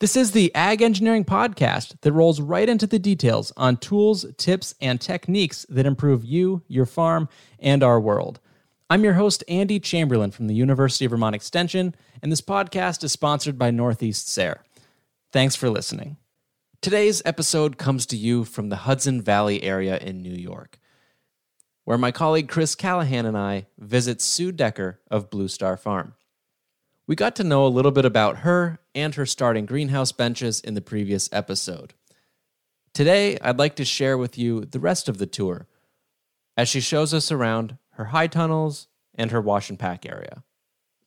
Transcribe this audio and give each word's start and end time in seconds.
This 0.00 0.16
is 0.16 0.30
the 0.30 0.54
Ag 0.54 0.80
Engineering 0.80 1.24
Podcast 1.24 2.00
that 2.02 2.12
rolls 2.12 2.40
right 2.40 2.68
into 2.68 2.86
the 2.86 3.00
details 3.00 3.52
on 3.56 3.78
tools, 3.78 4.24
tips, 4.36 4.72
and 4.80 5.00
techniques 5.00 5.66
that 5.68 5.86
improve 5.86 6.24
you, 6.24 6.62
your 6.68 6.86
farm, 6.86 7.28
and 7.58 7.82
our 7.82 7.98
world. 7.98 8.38
I'm 8.88 9.02
your 9.02 9.14
host, 9.14 9.42
Andy 9.48 9.80
Chamberlain 9.80 10.30
from 10.30 10.46
the 10.46 10.54
University 10.54 11.04
of 11.04 11.10
Vermont 11.10 11.34
Extension, 11.34 11.96
and 12.22 12.30
this 12.30 12.40
podcast 12.40 13.02
is 13.02 13.10
sponsored 13.10 13.58
by 13.58 13.72
Northeast 13.72 14.28
SARE. 14.28 14.62
Thanks 15.32 15.56
for 15.56 15.68
listening. 15.68 16.16
Today's 16.80 17.20
episode 17.24 17.76
comes 17.76 18.06
to 18.06 18.16
you 18.16 18.44
from 18.44 18.68
the 18.68 18.76
Hudson 18.76 19.20
Valley 19.20 19.64
area 19.64 19.98
in 19.98 20.22
New 20.22 20.30
York, 20.30 20.78
where 21.84 21.98
my 21.98 22.12
colleague 22.12 22.48
Chris 22.48 22.76
Callahan 22.76 23.26
and 23.26 23.36
I 23.36 23.66
visit 23.76 24.20
Sue 24.20 24.52
Decker 24.52 25.00
of 25.10 25.28
Blue 25.28 25.48
Star 25.48 25.76
Farm. 25.76 26.14
We 27.08 27.16
got 27.16 27.34
to 27.36 27.44
know 27.44 27.66
a 27.66 27.68
little 27.68 27.90
bit 27.90 28.04
about 28.04 28.40
her 28.40 28.80
and 28.94 29.14
her 29.14 29.24
starting 29.24 29.64
greenhouse 29.64 30.12
benches 30.12 30.60
in 30.60 30.74
the 30.74 30.82
previous 30.82 31.30
episode. 31.32 31.94
Today, 32.92 33.38
I'd 33.40 33.58
like 33.58 33.76
to 33.76 33.84
share 33.86 34.18
with 34.18 34.36
you 34.36 34.66
the 34.66 34.78
rest 34.78 35.08
of 35.08 35.16
the 35.16 35.26
tour 35.26 35.66
as 36.54 36.68
she 36.68 36.80
shows 36.80 37.14
us 37.14 37.32
around 37.32 37.78
her 37.92 38.06
high 38.06 38.26
tunnels 38.26 38.88
and 39.14 39.30
her 39.30 39.40
wash 39.40 39.70
and 39.70 39.78
pack 39.78 40.04
area. 40.04 40.44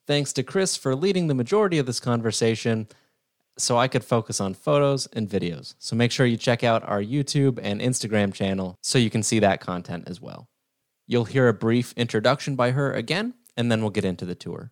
Thanks 0.08 0.34
to 0.34 0.42
Chris 0.42 0.76
for 0.76 0.96
leading 0.96 1.28
the 1.28 1.36
majority 1.36 1.78
of 1.78 1.86
this 1.86 2.00
conversation 2.00 2.88
so 3.60 3.78
I 3.78 3.88
could 3.88 4.04
focus 4.04 4.42
on 4.42 4.56
photos 4.56 5.06
and 5.14 5.30
videos. 5.30 5.76
So 5.78 5.96
make 5.96 6.12
sure 6.12 6.26
you 6.26 6.36
check 6.36 6.64
out 6.64 6.82
our 6.90 7.04
YouTube 7.04 7.60
and 7.62 7.80
Instagram 7.80 8.34
channel 8.34 8.80
so 8.82 8.98
you 8.98 9.12
can 9.12 9.22
see 9.22 9.38
that 9.38 9.62
content 9.62 10.06
as 10.08 10.20
well. 10.20 10.50
You'll 11.06 11.26
hear 11.26 11.48
a 11.48 11.54
brief 11.54 11.94
introduction 11.96 12.56
by 12.56 12.72
her 12.72 12.92
again, 12.92 13.36
and 13.56 13.72
then 13.72 13.82
we'll 13.82 13.92
get 13.92 14.06
into 14.06 14.26
the 14.26 14.34
tour. 14.34 14.72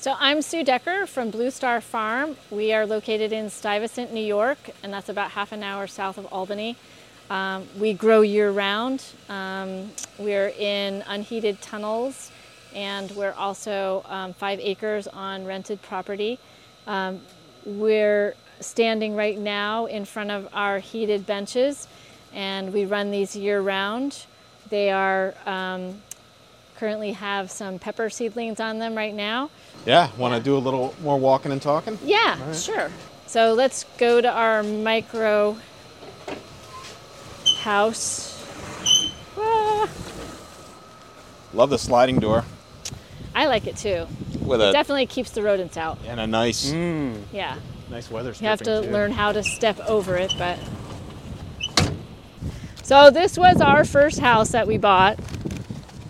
So 0.00 0.16
I'm 0.18 0.40
Sue 0.40 0.64
Decker 0.64 1.04
from 1.04 1.28
Blue 1.28 1.50
Star 1.50 1.82
Farm. 1.82 2.34
We 2.50 2.72
are 2.72 2.86
located 2.86 3.34
in 3.34 3.50
Stuyvesant, 3.50 4.14
New 4.14 4.24
York, 4.24 4.70
and 4.82 4.90
that's 4.90 5.10
about 5.10 5.32
half 5.32 5.52
an 5.52 5.62
hour 5.62 5.86
south 5.86 6.16
of 6.16 6.24
Albany. 6.32 6.78
Um, 7.28 7.68
we 7.78 7.92
grow 7.92 8.22
year 8.22 8.50
round. 8.50 9.04
Um, 9.28 9.90
we're 10.18 10.54
in 10.58 11.04
unheated 11.06 11.60
tunnels, 11.60 12.30
and 12.74 13.10
we're 13.10 13.34
also 13.34 14.02
um, 14.08 14.32
five 14.32 14.58
acres 14.62 15.06
on 15.06 15.44
rented 15.44 15.82
property. 15.82 16.38
Um, 16.86 17.20
we're 17.66 18.36
standing 18.60 19.14
right 19.14 19.36
now 19.36 19.84
in 19.84 20.06
front 20.06 20.30
of 20.30 20.48
our 20.54 20.78
heated 20.78 21.26
benches, 21.26 21.88
and 22.32 22.72
we 22.72 22.86
run 22.86 23.10
these 23.10 23.36
year 23.36 23.60
round. 23.60 24.24
They 24.70 24.90
are 24.90 25.34
um, 25.44 26.00
currently 26.80 27.12
have 27.12 27.50
some 27.50 27.78
pepper 27.78 28.08
seedlings 28.08 28.58
on 28.58 28.78
them 28.78 28.94
right 28.96 29.14
now. 29.14 29.50
Yeah, 29.84 30.08
want 30.16 30.34
to 30.34 30.40
do 30.42 30.56
a 30.56 30.58
little 30.58 30.94
more 31.02 31.18
walking 31.18 31.52
and 31.52 31.60
talking? 31.60 31.98
Yeah, 32.02 32.52
sure. 32.54 32.90
So 33.26 33.52
let's 33.52 33.84
go 33.98 34.22
to 34.22 34.28
our 34.30 34.62
micro 34.62 35.58
house. 37.58 38.42
Ah, 39.36 39.88
Love 41.52 41.68
the 41.68 41.78
sliding 41.78 42.18
door 42.18 42.44
I 43.34 43.46
like 43.46 43.66
it 43.66 43.76
too. 43.76 44.06
with 44.40 44.62
It 44.62 44.72
definitely 44.72 45.06
keeps 45.06 45.30
the 45.32 45.42
rodents 45.42 45.76
out. 45.76 45.98
and 46.06 46.18
a 46.18 46.26
nice 46.26 46.72
Yeah. 46.72 47.56
nice 47.90 48.10
weather. 48.10 48.32
You 48.40 48.46
have 48.48 48.60
to 48.60 48.82
too. 48.82 48.90
learn 48.90 49.12
how 49.12 49.32
to 49.32 49.42
step 49.42 49.78
over 49.86 50.16
it, 50.16 50.32
but. 50.38 50.58
So 52.82 53.10
this 53.10 53.36
was 53.38 53.60
our 53.60 53.84
first 53.84 54.18
house 54.18 54.48
that 54.50 54.66
we 54.66 54.78
bought. 54.78 55.18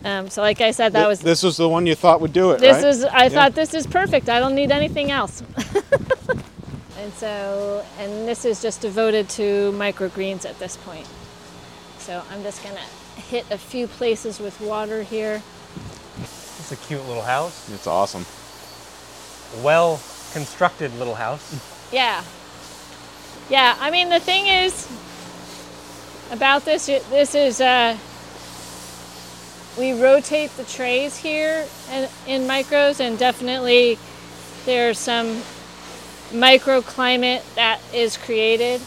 Um, 0.04 0.30
so 0.30 0.40
like 0.42 0.60
I 0.60 0.70
said, 0.70 0.92
that 0.94 1.00
Th- 1.00 1.08
was 1.08 1.20
This 1.20 1.42
was 1.42 1.56
the 1.58 1.68
one 1.68 1.86
you 1.86 1.94
thought 1.94 2.20
would 2.20 2.32
do 2.32 2.52
it, 2.52 2.60
This 2.60 2.76
right? 2.76 2.84
is. 2.86 3.04
I 3.04 3.24
Yeah. 3.24 3.28
thought 3.28 3.54
this 3.54 3.74
is 3.74 3.86
perfect. 3.86 4.28
I 4.28 4.40
don't 4.40 4.54
need 4.54 4.70
anything 4.72 5.10
else. 5.10 5.42
and 6.98 7.12
so, 7.14 7.84
and 7.98 8.26
this 8.26 8.44
is 8.44 8.62
just 8.62 8.80
devoted 8.80 9.28
to 9.30 9.72
microgreens 9.76 10.44
at 10.48 10.58
this 10.58 10.76
point. 10.78 11.06
So 11.98 12.22
I'm 12.30 12.42
just 12.42 12.62
gonna 12.62 12.80
hit 13.16 13.44
a 13.50 13.58
few 13.58 13.86
places 13.86 14.40
with 14.40 14.58
water 14.60 15.02
here. 15.02 15.42
It's 16.22 16.72
a 16.72 16.76
cute 16.76 17.06
little 17.06 17.22
house. 17.22 17.68
It's 17.70 17.86
awesome. 17.86 18.24
Well 19.62 20.00
constructed 20.32 20.94
little 20.98 21.14
house. 21.16 21.54
Yeah. 21.92 22.22
Yeah. 23.50 23.76
I 23.80 23.90
mean, 23.90 24.10
the 24.10 24.20
thing 24.20 24.46
is 24.46 24.86
about 26.30 26.64
this. 26.64 26.86
This 26.86 27.34
is. 27.34 27.60
Uh, 27.60 27.96
we 29.80 30.00
rotate 30.00 30.50
the 30.58 30.64
trays 30.64 31.16
here 31.16 31.66
in, 31.90 32.08
in 32.26 32.42
micros, 32.42 33.00
and 33.00 33.18
definitely 33.18 33.98
there's 34.66 34.98
some 34.98 35.40
microclimate 36.30 37.42
that 37.54 37.80
is 37.92 38.18
created 38.18 38.80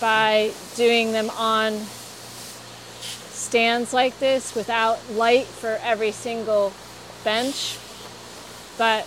by 0.00 0.52
doing 0.76 1.12
them 1.12 1.28
on 1.30 1.74
stands 3.02 3.92
like 3.92 4.18
this 4.20 4.54
without 4.54 4.98
light 5.10 5.46
for 5.46 5.80
every 5.82 6.12
single 6.12 6.72
bench. 7.24 7.76
But 8.78 9.02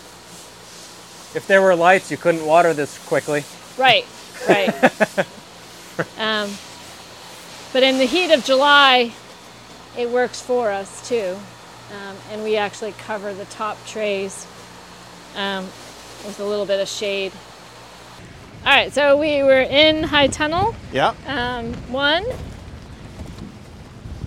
If 1.33 1.45
there 1.47 1.61
were 1.61 1.75
lights, 1.75 2.11
you 2.11 2.17
couldn't 2.17 2.45
water 2.45 2.73
this 2.73 2.97
quickly. 3.05 3.45
Right, 3.77 4.05
right. 4.49 4.69
um, 6.17 6.51
but 7.71 7.83
in 7.83 7.97
the 7.97 8.05
heat 8.05 8.33
of 8.33 8.43
July, 8.43 9.13
it 9.97 10.09
works 10.09 10.41
for 10.41 10.71
us 10.71 11.07
too. 11.07 11.37
Um, 11.91 12.15
and 12.31 12.43
we 12.43 12.55
actually 12.55 12.93
cover 12.93 13.33
the 13.33 13.45
top 13.45 13.77
trays 13.85 14.47
um, 15.35 15.65
with 16.25 16.39
a 16.39 16.45
little 16.45 16.65
bit 16.65 16.79
of 16.79 16.87
shade. 16.87 17.31
All 18.65 18.71
right, 18.71 18.93
so 18.93 19.17
we 19.17 19.43
were 19.43 19.61
in 19.61 20.03
High 20.03 20.27
Tunnel 20.27 20.75
Yeah. 20.93 21.13
um, 21.25 21.73
1. 21.91 22.23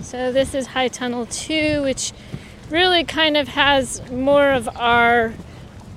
So 0.03 0.33
this 0.33 0.55
is 0.55 0.67
High 0.67 0.89
Tunnel 0.89 1.27
2, 1.27 1.83
which 1.83 2.13
really 2.69 3.05
kind 3.05 3.37
of 3.37 3.49
has 3.49 4.03
more 4.11 4.51
of 4.51 4.69
our 4.77 5.33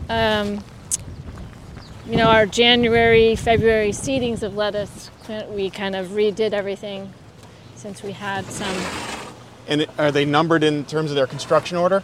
um, 0.10 0.64
you 2.10 2.16
know, 2.16 2.30
our 2.30 2.46
January, 2.46 3.36
February 3.36 3.90
seedings 3.90 4.42
of 4.42 4.56
lettuce, 4.56 5.12
we 5.50 5.70
kind 5.70 5.94
of 5.96 6.08
redid 6.10 6.54
everything 6.54 7.14
since 7.76 8.02
we 8.02 8.14
had 8.14 8.46
some. 8.46 9.17
And 9.68 9.88
are 9.98 10.12
they 10.12 10.26
numbered 10.26 10.64
in 10.64 10.86
terms 10.86 11.12
of 11.12 11.16
their 11.16 11.28
construction 11.28 11.78
order? 11.78 12.04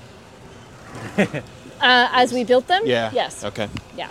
Uh, 1.82 2.08
as 2.14 2.32
we 2.32 2.46
built 2.46 2.66
them? 2.68 2.82
Yeah. 2.86 3.12
Yes. 3.14 3.44
Okay. 3.44 3.68
Yeah. 3.98 4.10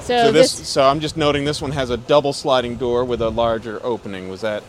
So, 0.00 0.24
So 0.24 0.32
this, 0.32 0.58
this, 0.58 0.68
so 0.68 0.82
I'm 0.82 0.98
just 0.98 1.16
noting 1.16 1.44
this 1.44 1.62
one 1.62 1.70
has 1.70 1.90
a 1.90 1.96
double 1.96 2.32
sliding 2.32 2.74
door 2.74 3.04
with 3.04 3.22
a 3.22 3.28
larger 3.28 3.78
opening. 3.86 4.28
Was 4.28 4.40
that? 4.40 4.64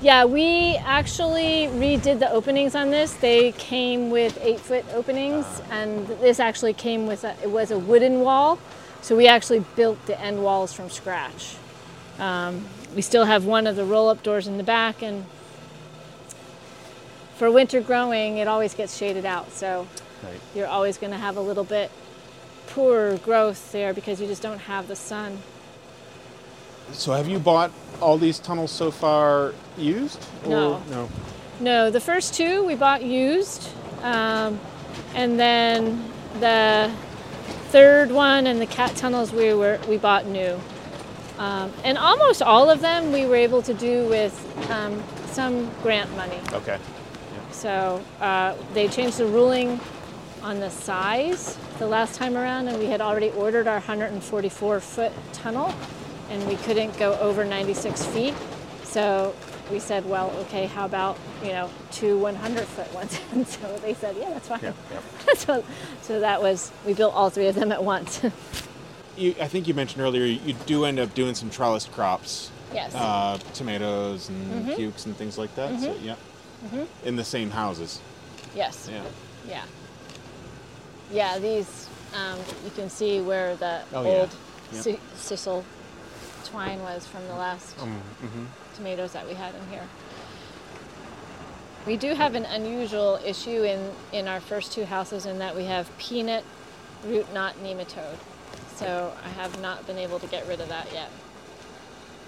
yeah, 0.00 0.24
we 0.24 0.76
actually 0.84 1.68
redid 1.68 2.18
the 2.18 2.30
openings 2.30 2.74
on 2.74 2.90
this. 2.90 3.12
They 3.14 3.52
came 3.52 4.10
with 4.10 4.36
eight 4.42 4.58
foot 4.60 4.84
openings, 4.92 5.46
and 5.70 6.06
this 6.06 6.40
actually 6.40 6.72
came 6.74 7.06
with 7.06 7.24
a, 7.24 7.36
it 7.42 7.50
was 7.50 7.70
a 7.70 7.78
wooden 7.78 8.20
wall. 8.20 8.58
So 9.00 9.16
we 9.16 9.28
actually 9.28 9.60
built 9.76 10.04
the 10.06 10.20
end 10.20 10.42
walls 10.42 10.72
from 10.72 10.90
scratch. 10.90 11.56
Um, 12.18 12.64
we 12.94 13.00
still 13.00 13.24
have 13.24 13.44
one 13.44 13.66
of 13.66 13.76
the 13.76 13.84
roll 13.84 14.08
up 14.08 14.22
doors 14.22 14.46
in 14.46 14.56
the 14.56 14.64
back, 14.64 15.02
and 15.02 15.24
for 17.36 17.50
winter 17.50 17.80
growing, 17.80 18.38
it 18.38 18.48
always 18.48 18.74
gets 18.74 18.96
shaded 18.96 19.24
out. 19.24 19.52
So 19.52 19.86
Right. 20.22 20.40
you're 20.54 20.66
always 20.68 20.96
going 20.98 21.12
to 21.12 21.18
have 21.18 21.36
a 21.36 21.40
little 21.40 21.64
bit 21.64 21.90
poorer 22.68 23.18
growth 23.18 23.72
there 23.72 23.92
because 23.92 24.20
you 24.20 24.26
just 24.26 24.42
don't 24.42 24.60
have 24.60 24.88
the 24.88 24.96
sun. 24.96 25.38
So 26.92 27.12
have 27.12 27.28
you 27.28 27.38
bought 27.38 27.70
all 28.00 28.18
these 28.18 28.38
tunnels 28.38 28.70
so 28.70 28.90
far 28.90 29.52
used? 29.76 30.18
Or- 30.44 30.50
No. 30.50 30.82
No. 30.90 31.08
No, 31.60 31.90
the 31.90 32.00
first 32.00 32.34
two 32.34 32.64
we 32.64 32.74
bought 32.74 33.02
used, 33.04 33.68
um, 34.02 34.58
and 35.14 35.38
then 35.38 36.04
the 36.40 36.90
third 37.70 38.10
one 38.10 38.46
and 38.48 38.60
the 38.60 38.66
cat 38.66 38.94
tunnels 38.96 39.32
we 39.32 39.54
were 39.54 39.78
we 39.88 39.96
bought 39.96 40.26
new, 40.26 40.60
um, 41.38 41.72
and 41.84 41.96
almost 41.96 42.42
all 42.42 42.70
of 42.70 42.80
them 42.80 43.12
we 43.12 43.24
were 43.24 43.36
able 43.36 43.62
to 43.62 43.72
do 43.74 44.04
with 44.08 44.34
um, 44.70 45.00
some 45.30 45.70
grant 45.82 46.14
money. 46.16 46.40
Okay. 46.52 46.76
So 47.54 48.02
uh, 48.20 48.54
they 48.74 48.88
changed 48.88 49.16
the 49.18 49.26
ruling 49.26 49.80
on 50.42 50.60
the 50.60 50.70
size 50.70 51.56
the 51.78 51.86
last 51.86 52.16
time 52.16 52.36
around, 52.36 52.68
and 52.68 52.78
we 52.78 52.86
had 52.86 53.00
already 53.00 53.30
ordered 53.30 53.66
our 53.66 53.76
144 53.76 54.80
foot 54.80 55.12
tunnel, 55.32 55.72
and 56.28 56.46
we 56.46 56.56
couldn't 56.56 56.96
go 56.98 57.14
over 57.20 57.44
96 57.44 58.04
feet. 58.06 58.34
So 58.82 59.34
we 59.70 59.78
said, 59.78 60.04
well, 60.08 60.30
okay, 60.40 60.66
how 60.66 60.84
about 60.84 61.16
you 61.42 61.48
know 61.52 61.70
two 61.90 62.18
100 62.18 62.64
foot 62.64 62.92
ones? 62.92 63.18
And 63.32 63.46
so 63.46 63.78
they 63.78 63.94
said, 63.94 64.14
yeah, 64.18 64.30
that's 64.30 64.48
fine. 64.48 64.74
So, 65.36 65.64
so 66.02 66.20
that 66.20 66.42
was 66.42 66.70
we 66.84 66.92
built 66.92 67.14
all 67.14 67.30
three 67.30 67.46
of 67.46 67.54
them 67.54 67.72
at 67.72 67.82
once. 67.84 68.20
You, 69.16 69.32
I 69.40 69.46
think 69.46 69.68
you 69.68 69.74
mentioned 69.74 70.02
earlier 70.02 70.24
you 70.24 70.54
do 70.66 70.84
end 70.84 70.98
up 70.98 71.14
doing 71.14 71.36
some 71.36 71.48
trellised 71.48 71.92
crops, 71.92 72.50
yes. 72.74 72.92
uh, 72.96 73.38
tomatoes 73.54 74.28
and 74.28 74.66
Mm-hmm. 74.66 74.74
cukes 74.74 75.06
and 75.06 75.16
things 75.16 75.38
like 75.38 75.54
that. 75.54 75.78
So, 75.78 75.94
yeah. 76.02 76.16
In 77.04 77.16
the 77.16 77.24
same 77.24 77.50
houses. 77.50 78.00
yes. 78.54 78.88
Yeah. 78.90 79.02
Yeah. 79.48 79.64
Yeah, 81.12 81.38
these, 81.38 81.88
um, 82.14 82.38
you 82.64 82.70
can 82.70 82.88
see 82.88 83.20
where 83.20 83.56
the 83.56 83.82
Oh, 83.92 84.02
yeah. 84.02 84.08
old 84.20 84.30
Yep. 84.72 84.98
sisal 85.16 85.62
twine 86.44 86.80
was 86.82 87.06
from 87.06 87.26
the 87.28 87.34
last 87.34 87.78
Um, 87.80 88.00
mhm. 88.22 88.46
tomatoes 88.76 89.12
that 89.12 89.26
we 89.28 89.34
had 89.34 89.54
in 89.54 89.68
here. 89.70 89.86
We 91.86 91.96
do 91.98 92.14
have 92.14 92.34
an 92.34 92.46
unusual 92.46 93.20
issue 93.24 93.62
in, 93.62 93.92
in 94.12 94.26
our 94.26 94.40
first 94.40 94.72
two 94.72 94.86
houses 94.86 95.26
in 95.26 95.38
that 95.40 95.54
we 95.54 95.64
have 95.66 95.86
peanut 95.98 96.44
root 97.04 97.30
knot 97.34 97.54
nematode. 97.62 98.16
So 98.76 99.12
I 99.22 99.28
have 99.40 99.60
not 99.60 99.86
been 99.86 99.98
able 99.98 100.18
to 100.18 100.26
get 100.26 100.48
rid 100.48 100.60
of 100.60 100.68
that 100.70 100.90
yet. 100.92 101.10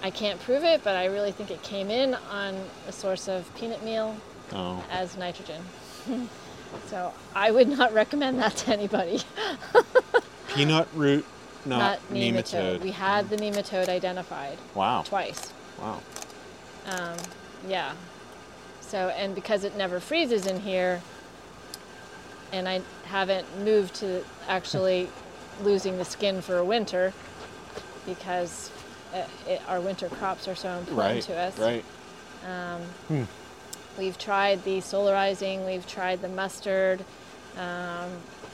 I 0.03 0.09
can't 0.11 0.39
prove 0.41 0.63
it, 0.63 0.83
but 0.83 0.95
I 0.95 1.05
really 1.05 1.31
think 1.31 1.51
it 1.51 1.61
came 1.63 1.89
in 1.89 2.13
on 2.31 2.55
a 2.87 2.91
source 2.91 3.27
of 3.27 3.53
peanut 3.55 3.83
meal 3.83 4.15
Oh. 4.53 4.83
as 4.89 5.17
nitrogen. 5.17 5.61
so 6.87 7.13
I 7.35 7.51
would 7.51 7.67
not 7.67 7.93
recommend 7.93 8.39
that 8.39 8.55
to 8.57 8.71
anybody. 8.71 9.19
Peanut 10.55 10.87
root, 10.95 11.25
not, 11.65 11.99
Not 12.09 12.13
nematode. 12.13 12.79
We 12.81 12.91
had 12.91 13.29
the 13.29 13.35
nematode 13.37 13.89
identified 13.89 14.57
Wow. 14.73 15.03
twice. 15.03 15.51
Wow. 15.79 15.99
Um, 16.87 17.17
yeah. 17.67 17.93
So, 18.81 19.09
and 19.09 19.35
because 19.35 19.65
it 19.65 19.75
never 19.75 19.99
freezes 19.99 20.47
in 20.47 20.61
here, 20.61 21.01
and 22.53 22.69
I 22.69 22.81
haven't 23.05 23.45
moved 23.59 23.95
to 23.95 24.23
actually 24.47 25.09
losing 25.61 25.97
the 25.97 26.05
skin 26.05 26.41
for 26.41 26.57
a 26.57 26.63
winter 26.63 27.11
because 28.05 28.71
it, 29.13 29.27
it, 29.47 29.61
our 29.67 29.79
winter 29.81 30.09
crops 30.09 30.47
are 30.47 30.55
so 30.55 30.69
important 30.77 30.97
Right. 30.97 31.23
to 31.23 31.35
us. 31.37 31.57
Right. 31.57 31.83
We've 33.97 34.17
tried 34.17 34.63
the 34.63 34.77
solarizing, 34.77 35.65
we've 35.65 35.87
tried 35.87 36.21
the 36.21 36.29
mustard, 36.29 37.03
um, 37.57 38.11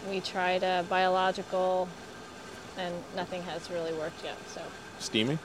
we 0.09 0.21
tried 0.21 0.63
a 0.63 0.85
biological, 0.89 1.89
and 2.77 2.95
nothing 3.15 3.43
has 3.43 3.69
really 3.69 3.91
worked 3.93 4.23
yet. 4.23 4.37
So, 4.53 4.61
Steaming. 4.99 5.39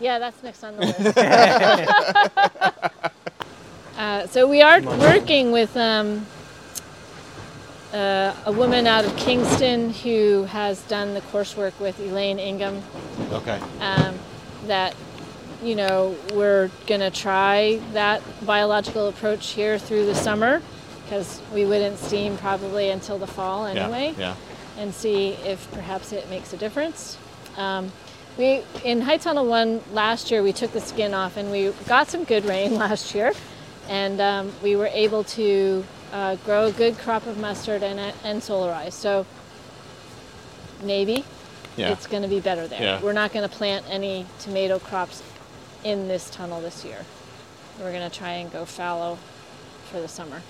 yeah, 0.00 0.18
that's 0.18 0.42
next 0.42 0.64
on 0.64 0.76
the 0.76 0.86
list. 0.86 1.18
uh, 3.98 4.26
so 4.28 4.48
we 4.48 4.62
are 4.62 4.80
working 4.80 5.52
with 5.52 5.76
um, 5.76 6.26
uh, 7.92 8.34
a 8.46 8.52
woman 8.52 8.86
out 8.86 9.04
of 9.04 9.14
Kingston 9.16 9.90
who 9.92 10.44
has 10.44 10.80
done 10.82 11.12
the 11.12 11.20
coursework 11.20 11.78
with 11.78 12.00
Elaine 12.00 12.38
Ingham. 12.38 12.82
Okay. 13.32 13.60
Um, 13.80 14.18
that 14.66 14.94
you 15.62 15.74
know 15.74 16.14
we're 16.34 16.70
gonna 16.86 17.10
try 17.10 17.80
that 17.92 18.22
biological 18.44 19.08
approach 19.08 19.50
here 19.52 19.78
through 19.78 20.06
the 20.06 20.14
summer 20.14 20.60
because 21.04 21.40
we 21.54 21.64
wouldn't 21.64 21.98
steam 21.98 22.36
probably 22.36 22.90
until 22.90 23.16
the 23.18 23.26
fall 23.26 23.64
anyway 23.66 24.14
Yeah. 24.18 24.34
and 24.76 24.92
see 24.92 25.28
if 25.44 25.70
perhaps 25.72 26.12
it 26.12 26.28
makes 26.28 26.52
a 26.52 26.56
difference. 26.56 27.16
Um, 27.56 27.92
we 28.36 28.62
in 28.84 29.00
High 29.00 29.16
Tunnel 29.16 29.46
One 29.46 29.80
last 29.92 30.30
year 30.30 30.42
we 30.42 30.52
took 30.52 30.72
the 30.72 30.80
skin 30.80 31.14
off 31.14 31.36
and 31.38 31.50
we 31.50 31.70
got 31.86 32.08
some 32.08 32.24
good 32.24 32.44
rain 32.44 32.74
last 32.84 33.14
year, 33.14 33.32
and 33.88 34.20
um, 34.20 34.52
we 34.62 34.76
were 34.76 34.88
able 34.88 35.24
to 35.24 35.84
uh, 36.12 36.36
grow 36.44 36.66
a 36.66 36.72
good 36.72 36.98
crop 36.98 37.26
of 37.26 37.38
mustard 37.38 37.82
and 37.82 37.98
and 38.24 38.42
solarize. 38.42 38.92
So 38.92 39.24
maybe 40.82 41.24
Yeah. 41.76 41.92
it's 41.92 42.06
going 42.06 42.22
to 42.22 42.28
be 42.28 42.40
better 42.40 42.66
there. 42.66 42.80
Yeah. 42.80 43.02
We're 43.02 43.12
not 43.12 43.32
going 43.32 43.48
to 43.48 43.54
plant 43.54 43.84
any 43.88 44.26
tomato 44.40 44.78
crops 44.78 45.22
in 45.84 46.08
this 46.08 46.30
tunnel 46.30 46.60
this 46.60 46.84
year. 46.84 47.04
We're 47.78 47.92
going 47.92 48.08
to 48.08 48.16
try 48.16 48.32
and 48.32 48.50
go 48.50 48.64
fallow 48.64 49.18
for 49.90 50.00
the 50.00 50.08
summer. 50.08 50.42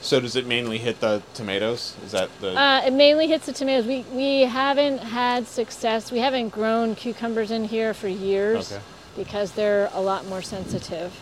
So 0.00 0.20
does 0.20 0.36
it 0.36 0.46
mainly 0.46 0.76
hit 0.78 1.00
the 1.00 1.22
tomatoes? 1.32 1.96
Is 2.04 2.12
that 2.12 2.28
the? 2.40 2.58
Uh, 2.58 2.82
it 2.84 2.92
mainly 2.92 3.26
hits 3.26 3.46
the 3.46 3.52
tomatoes. 3.52 3.86
We, 3.86 4.02
we 4.12 4.40
haven't 4.42 4.98
had 4.98 5.46
success. 5.46 6.12
We 6.12 6.18
haven't 6.18 6.50
grown 6.50 6.94
cucumbers 6.94 7.50
in 7.50 7.64
here 7.64 7.94
for 7.94 8.08
years 8.08 8.70
Okay. 8.70 8.82
because 9.16 9.52
they're 9.52 9.88
a 9.94 10.02
lot 10.02 10.26
more 10.26 10.42
sensitive 10.42 11.18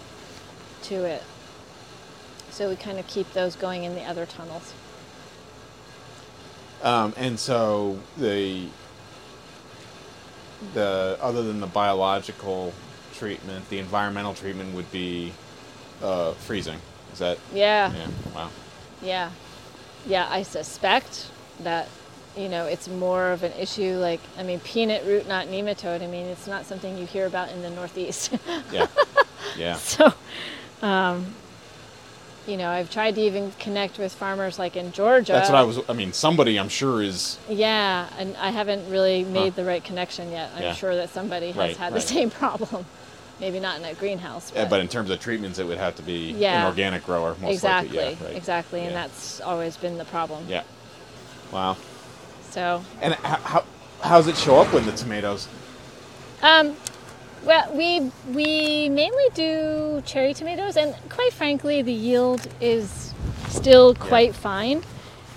to 0.85 1.05
it. 1.05 1.23
So 2.51 2.69
we 2.69 2.77
kind 2.77 2.99
of 2.99 3.07
keep 3.07 3.33
those 3.33 3.55
going 3.55 3.85
in 3.85 3.95
the 3.95 4.03
other 4.03 4.27
tunnels. 4.27 4.75
Um, 6.83 7.15
and 7.17 7.39
so 7.39 8.01
the 8.17 8.67
the 10.75 11.19
other 11.21 11.43
than 11.43 11.61
the 11.61 11.67
biological 11.67 12.73
treatment, 13.15 13.69
the 13.69 13.79
environmental 13.79 14.35
treatment 14.35 14.75
would 14.75 14.91
be 14.91 15.33
uh, 16.03 16.33
freezing. 16.33 16.79
Is 17.13 17.19
that? 17.19 17.39
Yeah, 17.53 17.93
Yeah. 17.93 18.09
Wow. 18.35 18.51
yeah, 19.03 19.31
yeah. 20.07 20.27
I 20.31 20.43
suspect 20.43 21.29
that 21.61 21.89
you 22.37 22.49
know 22.49 22.67
it's 22.67 22.89
more 22.89 23.31
of 23.33 23.43
an 23.43 23.53
issue. 23.53 23.97
Like 23.99 24.21
I 24.39 24.43
mean, 24.43 24.61
peanut 24.61 25.05
root 25.05 25.29
knot 25.29 25.47
nematode. 25.49 26.03
I 26.03 26.07
mean, 26.07 26.27
it's 26.27 26.47
not 26.47 26.65
something 26.67 26.97
you 26.97 27.07
hear 27.07 27.27
about 27.27 27.51
in 27.51 27.63
the 27.63 27.71
Northeast. 27.71 28.33
Yeah. 28.73 28.87
Yeah. 29.59 29.75
So, 29.75 30.15
um, 30.81 31.35
you 32.47 32.57
know, 32.57 32.69
I've 32.69 32.91
tried 32.91 33.15
to 33.17 33.21
even 33.21 33.53
connect 33.59 33.99
with 33.99 34.13
farmers 34.13 34.59
like 34.59 34.77
in 34.77 34.93
Georgia. 34.93 35.33
That's 35.33 35.49
what 35.51 35.59
I 35.59 35.63
was. 35.63 35.79
I 35.89 35.93
mean, 35.93 36.13
somebody 36.13 36.59
I'm 36.59 36.69
sure 36.69 37.03
is. 37.03 37.39
Yeah, 37.49 38.09
and 38.19 38.37
I 38.37 38.51
haven't 38.51 38.91
really 38.91 39.25
made 39.25 39.51
Huh. 39.51 39.57
the 39.57 39.65
right 39.65 39.83
connection 39.83 40.31
yet. 40.33 40.51
I'm 40.57 40.63
Yeah. 40.63 40.75
sure 40.75 40.95
that 40.97 41.11
somebody 41.11 41.49
has 41.49 41.57
Right, 41.57 41.77
had 41.77 41.93
right. 41.93 42.01
the 42.03 42.07
same 42.07 42.31
problem. 42.31 42.85
Maybe 43.41 43.59
not 43.59 43.79
in 43.79 43.85
a 43.85 43.95
greenhouse, 43.95 44.53
but, 44.53 44.69
But 44.71 44.81
in 44.81 44.89
terms 44.89 45.11
of 45.11 45.19
treatments, 45.21 45.59
it 45.59 45.67
would 45.67 45.79
have 45.79 45.97
to 45.97 46.03
be 46.03 46.33
Yeah. 46.33 46.61
an 46.61 46.67
organic 46.67 47.05
grower, 47.05 47.35
most 47.41 47.53
exactly, 47.53 47.97
likely. 47.97 48.17
Yeah. 48.21 48.27
Right. 48.29 48.37
exactly, 48.37 48.81
and 48.85 48.95
that's 48.95 49.41
always 49.41 49.77
been 49.77 49.99
the 49.99 50.05
problem. 50.05 50.45
Yeah. 50.49 50.63
Wow. 51.51 51.77
So, 52.51 52.85
And 53.01 53.15
how, 53.15 53.37
how 53.39 53.65
how's 54.03 54.27
it 54.27 54.37
show 54.37 54.61
up 54.61 54.73
with 54.73 54.85
the 54.85 54.93
tomatoes? 54.93 55.49
um, 56.43 56.77
well, 57.45 57.73
we 57.75 58.11
we 58.33 58.89
mainly 58.89 59.25
do 59.35 60.03
cherry 60.07 60.35
tomatoes, 60.35 60.77
and 60.77 60.95
quite 61.09 61.33
frankly, 61.33 61.83
the 61.83 61.93
yield 61.93 62.47
is 62.61 63.13
still 63.49 63.95
quite 63.95 64.35
fine. 64.35 64.83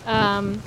Um, 0.06 0.62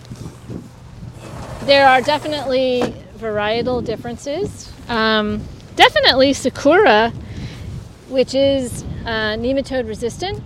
there 1.62 1.86
are 1.88 2.00
definitely 2.00 2.94
varietal 3.18 3.84
differences. 3.84 4.72
Um, 4.88 5.42
definitely 5.76 6.32
Sakura, 6.32 7.10
which 8.08 8.34
is 8.34 8.82
uh, 9.04 9.36
nematode 9.36 9.86
resistant, 9.86 10.42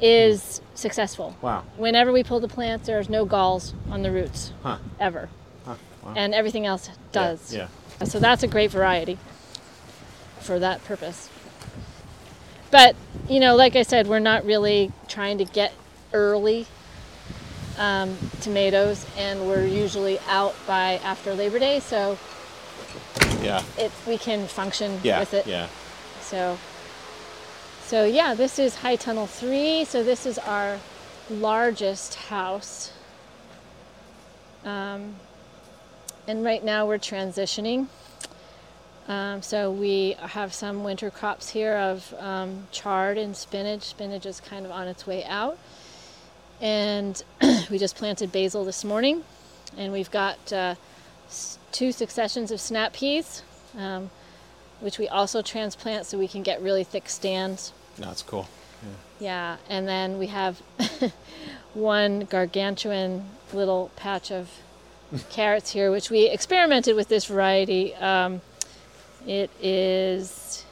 is 0.00 0.60
successful. 0.74 1.36
Wow. 1.40 1.64
Whenever 1.76 2.12
we 2.12 2.22
pull 2.22 2.40
the 2.40 2.48
plants, 2.48 2.86
there's 2.86 3.08
no 3.08 3.24
galls 3.24 3.74
on 3.90 4.02
the 4.02 4.10
roots 4.10 4.52
Huh. 4.62 4.78
ever, 4.98 5.28
Huh. 5.64 5.74
Wow. 6.02 6.14
and 6.16 6.34
everything 6.34 6.66
else 6.66 6.90
does. 7.12 7.54
Yeah. 7.54 7.68
So 8.04 8.18
that's 8.18 8.42
a 8.42 8.46
great 8.46 8.70
variety 8.70 9.18
for 10.40 10.58
that 10.58 10.84
purpose. 10.84 11.28
But, 12.70 12.94
you 13.28 13.40
know, 13.40 13.56
like 13.56 13.76
I 13.76 13.82
said, 13.82 14.06
we're 14.06 14.18
not 14.20 14.44
really 14.44 14.92
trying 15.08 15.38
to 15.38 15.44
get 15.44 15.72
early 16.12 16.66
um, 17.78 18.16
tomatoes, 18.40 19.06
and 19.16 19.48
we're 19.48 19.66
usually 19.66 20.18
out 20.28 20.54
by 20.66 21.00
after 21.04 21.34
Labor 21.34 21.58
Day, 21.58 21.80
so 21.80 22.18
Yeah. 23.42 23.62
it 23.78 23.90
we 24.06 24.18
can 24.18 24.46
function 24.46 25.00
Yeah. 25.02 25.18
with 25.20 25.34
it. 25.34 25.46
Yeah. 25.46 25.68
So, 26.22 26.58
so 27.86 28.04
yeah, 28.04 28.34
this 28.34 28.58
is 28.58 28.76
High 28.76 28.96
Tunnel 28.96 29.26
Three. 29.26 29.84
So 29.84 30.04
this 30.04 30.26
is 30.26 30.38
our 30.38 30.78
largest 31.30 32.14
house. 32.16 32.92
Um, 34.64 35.16
and 36.28 36.44
right 36.44 36.62
now 36.62 36.86
we're 36.86 36.98
transitioning. 36.98 37.86
Um, 39.10 39.42
so 39.42 39.72
we 39.72 40.14
have 40.20 40.54
some 40.54 40.84
winter 40.84 41.10
crops 41.10 41.50
here 41.50 41.74
of 41.74 42.14
um, 42.18 42.68
chard 42.70 43.18
and 43.18 43.36
spinach. 43.36 43.82
Spinach 43.82 44.24
is 44.24 44.38
kind 44.38 44.64
of 44.64 44.70
on 44.70 44.86
its 44.86 45.04
way 45.04 45.24
out. 45.24 45.58
And 46.60 47.20
we 47.70 47.76
just 47.78 47.96
planted 47.96 48.30
basil 48.30 48.64
this 48.64 48.84
morning. 48.84 49.24
And 49.76 49.92
we've 49.92 50.12
got 50.12 50.52
uh, 50.52 50.76
two 51.72 51.90
successions 51.90 52.52
of 52.52 52.60
snap 52.60 52.92
peas. 52.92 53.42
Um, 53.76 54.10
which 54.78 54.96
we 54.96 55.08
also 55.08 55.42
transplant 55.42 56.06
so 56.06 56.16
we 56.16 56.28
can 56.28 56.42
get 56.44 56.62
really 56.62 56.84
thick 56.84 57.08
stands. 57.08 57.72
That's 57.98 58.22
cool. 58.22 58.48
Yeah, 59.18 59.58
and 59.68 59.86
then 59.86 60.18
we 60.18 60.28
have 60.28 60.62
one 61.74 62.20
gargantuan 62.20 63.24
little 63.52 63.90
patch 63.96 64.32
of 64.32 64.50
carrots 65.30 65.72
here, 65.72 65.90
which 65.90 66.10
we 66.10 66.26
experimented 66.26 66.96
with 66.96 67.08
this 67.08 67.26
variety. 67.26 67.94
Um, 67.96 68.40
it 69.26 69.50
is, 69.60 70.64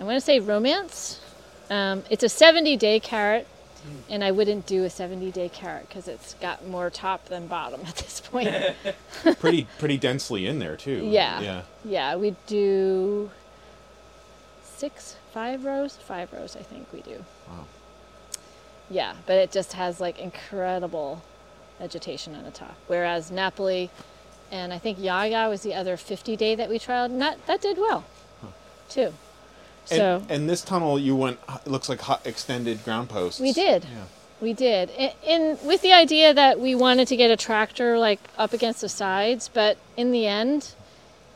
I 0.00 0.04
want 0.04 0.16
to 0.16 0.20
say 0.20 0.40
romance. 0.40 1.20
Um, 1.70 2.02
it's 2.10 2.24
a 2.24 2.28
70 2.28 2.76
day 2.76 2.98
carrot, 3.00 3.46
and 4.08 4.24
I 4.24 4.32
wouldn't 4.32 4.66
do 4.66 4.84
a 4.84 4.90
70 4.90 5.30
day 5.30 5.48
carrot 5.48 5.88
because 5.88 6.08
it's 6.08 6.34
got 6.34 6.66
more 6.66 6.90
top 6.90 7.26
than 7.26 7.46
bottom 7.46 7.80
at 7.86 7.96
this 7.96 8.20
point. 8.20 8.50
pretty 9.38 9.66
pretty 9.78 9.98
densely 9.98 10.46
in 10.46 10.58
there 10.58 10.76
too. 10.76 11.08
Yeah. 11.10 11.40
Yeah. 11.40 11.62
Yeah, 11.84 12.16
we 12.16 12.34
do 12.46 13.30
six, 14.62 15.16
five 15.32 15.64
rows, 15.64 15.96
five 15.96 16.32
rows. 16.32 16.56
I 16.56 16.62
think 16.62 16.92
we 16.92 17.02
do. 17.02 17.24
Wow. 17.48 17.66
Yeah, 18.88 19.14
but 19.26 19.36
it 19.36 19.52
just 19.52 19.74
has 19.74 20.00
like 20.00 20.18
incredible 20.18 21.22
vegetation 21.78 22.34
on 22.34 22.44
the 22.44 22.50
top. 22.50 22.74
Whereas 22.88 23.30
Napoli 23.30 23.90
and 24.50 24.72
I 24.72 24.78
think 24.78 24.98
Yaya 25.00 25.48
was 25.48 25.62
the 25.62 25.74
other 25.74 25.96
50 25.96 26.36
day 26.36 26.54
that 26.54 26.68
we 26.68 26.78
trialed, 26.78 27.06
and 27.06 27.20
that, 27.22 27.44
that 27.46 27.60
did 27.60 27.78
well, 27.78 28.04
too. 28.88 29.12
And, 29.90 29.98
So 29.98 30.22
and 30.28 30.48
this 30.48 30.62
tunnel, 30.62 30.98
you 30.98 31.16
went. 31.16 31.38
It 31.64 31.70
looks 31.70 31.88
like 31.88 32.00
hot 32.00 32.26
extended 32.26 32.84
ground 32.84 33.08
posts. 33.08 33.40
we 33.40 33.52
did. 33.52 33.84
Yeah. 33.84 34.04
We 34.40 34.52
did. 34.52 34.90
In, 34.90 35.10
in 35.22 35.58
with 35.64 35.82
the 35.82 35.92
idea 35.92 36.32
that 36.32 36.58
we 36.60 36.74
wanted 36.74 37.08
to 37.08 37.16
get 37.16 37.30
a 37.30 37.36
tractor 37.36 37.98
like 37.98 38.20
up 38.38 38.52
against 38.52 38.80
the 38.80 38.88
sides, 38.88 39.50
but 39.52 39.76
in 39.96 40.12
the 40.12 40.26
end, 40.26 40.74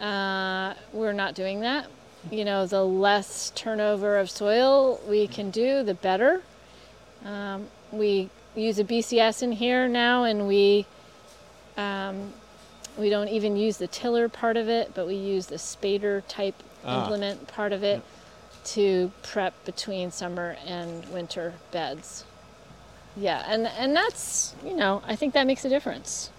uh, 0.01 0.75
we're 0.93 1.13
not 1.13 1.35
doing 1.35 1.61
that. 1.61 1.87
You 2.31 2.45
know, 2.45 2.67
the 2.67 2.85
less 2.85 3.51
turnover 3.55 4.17
of 4.19 4.31
soil 4.31 5.01
we 5.09 5.27
can 5.27 5.51
do, 5.51 5.83
the 5.83 5.95
better. 5.95 6.43
Um, 7.25 7.67
we 7.93 8.31
use 8.55 8.79
a 8.79 8.85
BCS 8.85 9.43
in 9.43 9.53
here 9.53 9.89
now, 9.89 10.25
and 10.25 10.47
we 10.47 10.87
um, 11.77 12.33
we 12.99 13.11
don't 13.11 13.29
even 13.29 13.57
use 13.57 13.77
the 13.79 13.87
tiller 13.87 14.29
part 14.29 14.57
of 14.57 14.69
it, 14.69 14.93
but 14.95 15.07
we 15.07 15.15
use 15.15 15.47
the 15.47 15.57
spader 15.57 16.23
type 16.29 16.55
Ah. 16.85 17.03
implement 17.03 17.47
part 17.49 17.73
of 17.73 17.83
it 17.83 18.03
to 18.65 19.11
prep 19.23 19.53
between 19.65 20.11
summer 20.11 20.57
and 20.67 21.05
winter 21.07 21.55
beds. 21.71 22.25
Yeah, 23.17 23.43
and 23.47 23.67
and 23.67 23.95
that's 23.97 24.55
you 24.65 24.75
know 24.77 25.03
I 25.07 25.17
think 25.17 25.35
that 25.35 25.47
makes 25.47 25.65
a 25.65 25.69
difference. 25.69 26.31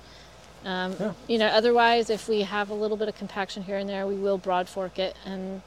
Um, 0.66 0.96
Yeah. 1.00 1.14
You 1.28 1.38
know, 1.38 1.48
otherwise, 1.48 2.10
if 2.10 2.28
we 2.28 2.42
have 2.42 2.70
a 2.70 2.74
little 2.74 2.98
bit 2.98 3.08
of 3.08 3.16
compaction 3.16 3.64
here 3.64 3.78
and 3.78 3.88
there, 3.88 4.08
we 4.08 4.16
will 4.16 4.38
broad 4.38 4.68
fork 4.68 4.98
it, 5.00 5.16
and 5.26 5.62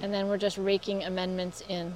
and 0.00 0.12
then 0.12 0.28
we're 0.28 0.38
just 0.38 0.58
raking 0.58 1.04
amendments 1.04 1.62
in. 1.68 1.94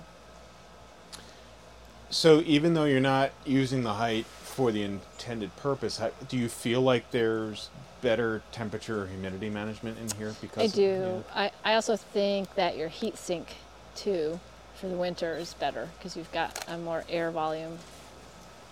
So 2.09 2.40
even 2.47 2.75
though 2.75 2.85
you're 2.85 3.00
not 3.00 3.33
using 3.45 3.83
the 3.83 3.95
height 3.95 4.26
for 4.26 4.71
the 4.71 4.83
intended 4.83 5.55
purpose, 5.57 6.00
do 6.28 6.37
you 6.37 6.49
feel 6.49 6.81
like 6.81 7.11
there's 7.11 7.69
better 8.07 8.41
temperature 8.53 9.03
or 9.03 9.07
humidity 9.07 9.51
management 9.51 9.99
in 9.99 10.09
here 10.17 10.33
because 10.41 10.63
I 10.63 10.67
of- 10.67 10.73
do. 10.75 11.25
I, 11.35 11.51
I 11.65 11.75
also 11.75 11.97
think 11.97 12.55
that 12.55 12.77
your 12.77 12.87
heat 12.87 13.19
sink 13.19 13.57
too 13.97 14.39
for 14.77 14.87
the 14.87 14.95
winter 14.95 15.35
is 15.35 15.55
better 15.55 15.89
because 15.99 16.17
you've 16.17 16.31
got 16.31 16.65
a 16.69 16.79
more 16.79 17.03
air 17.09 17.33
volume 17.33 17.79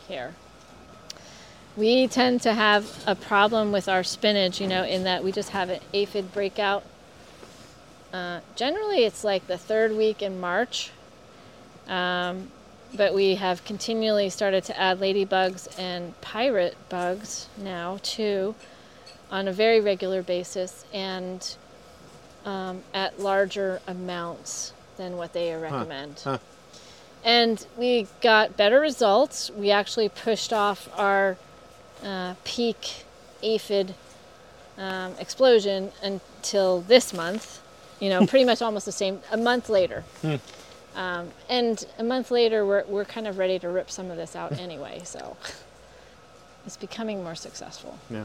here. 0.06 0.34
We 1.76 2.06
tend 2.06 2.42
to 2.42 2.54
have 2.54 3.02
a 3.08 3.16
problem 3.16 3.72
with 3.72 3.88
our 3.88 4.04
spinach, 4.04 4.60
you 4.60 4.68
know, 4.68 4.84
in 4.84 5.02
that 5.02 5.24
we 5.24 5.32
just 5.32 5.50
have 5.50 5.68
an 5.68 5.80
aphid 5.92 6.32
breakout. 6.32 6.84
Uh, 8.12 8.38
generally, 8.54 9.02
it's 9.02 9.24
like 9.24 9.48
the 9.48 9.58
third 9.58 9.90
week 9.96 10.22
in 10.22 10.40
March, 10.40 10.92
um, 11.88 12.52
but 12.94 13.12
we 13.12 13.34
have 13.34 13.64
continually 13.64 14.30
started 14.30 14.62
to 14.66 14.80
add 14.80 15.00
ladybugs 15.00 15.76
and 15.76 16.20
pirate 16.20 16.76
bugs 16.88 17.48
now 17.58 17.98
too 18.04 18.54
on 19.30 19.48
a 19.48 19.52
very 19.52 19.80
regular 19.80 20.22
basis 20.22 20.84
and 20.92 21.56
um, 22.44 22.82
at 22.92 23.18
larger 23.18 23.80
amounts 23.86 24.72
than 24.96 25.16
what 25.16 25.32
they 25.32 25.54
recommend. 25.54 26.20
Huh. 26.24 26.38
And 27.24 27.66
we 27.78 28.06
got 28.20 28.56
better 28.56 28.80
results. 28.80 29.50
We 29.50 29.70
actually 29.70 30.10
pushed 30.10 30.52
off 30.52 30.88
our 30.98 31.38
uh, 32.04 32.34
peak 32.44 33.04
aphid 33.42 33.94
um, 34.76 35.14
explosion 35.18 35.90
until 36.02 36.82
this 36.82 37.14
month. 37.14 37.62
You 37.98 38.10
know, 38.10 38.26
pretty 38.26 38.44
much 38.44 38.60
almost 38.60 38.84
the 38.86 38.92
same, 38.92 39.20
a 39.32 39.36
month 39.36 39.68
later. 39.68 40.04
Um, 40.94 41.30
and 41.48 41.84
a 41.98 42.04
month 42.04 42.30
later, 42.30 42.64
we're, 42.64 42.84
we're 42.84 43.04
kind 43.04 43.26
of 43.26 43.38
ready 43.38 43.58
to 43.58 43.68
rip 43.68 43.90
some 43.90 44.10
of 44.10 44.16
this 44.16 44.36
out 44.36 44.52
anyway, 44.52 45.00
so 45.04 45.36
it's 46.66 46.76
becoming 46.76 47.24
more 47.24 47.34
successful. 47.34 47.98
Yeah. 48.10 48.24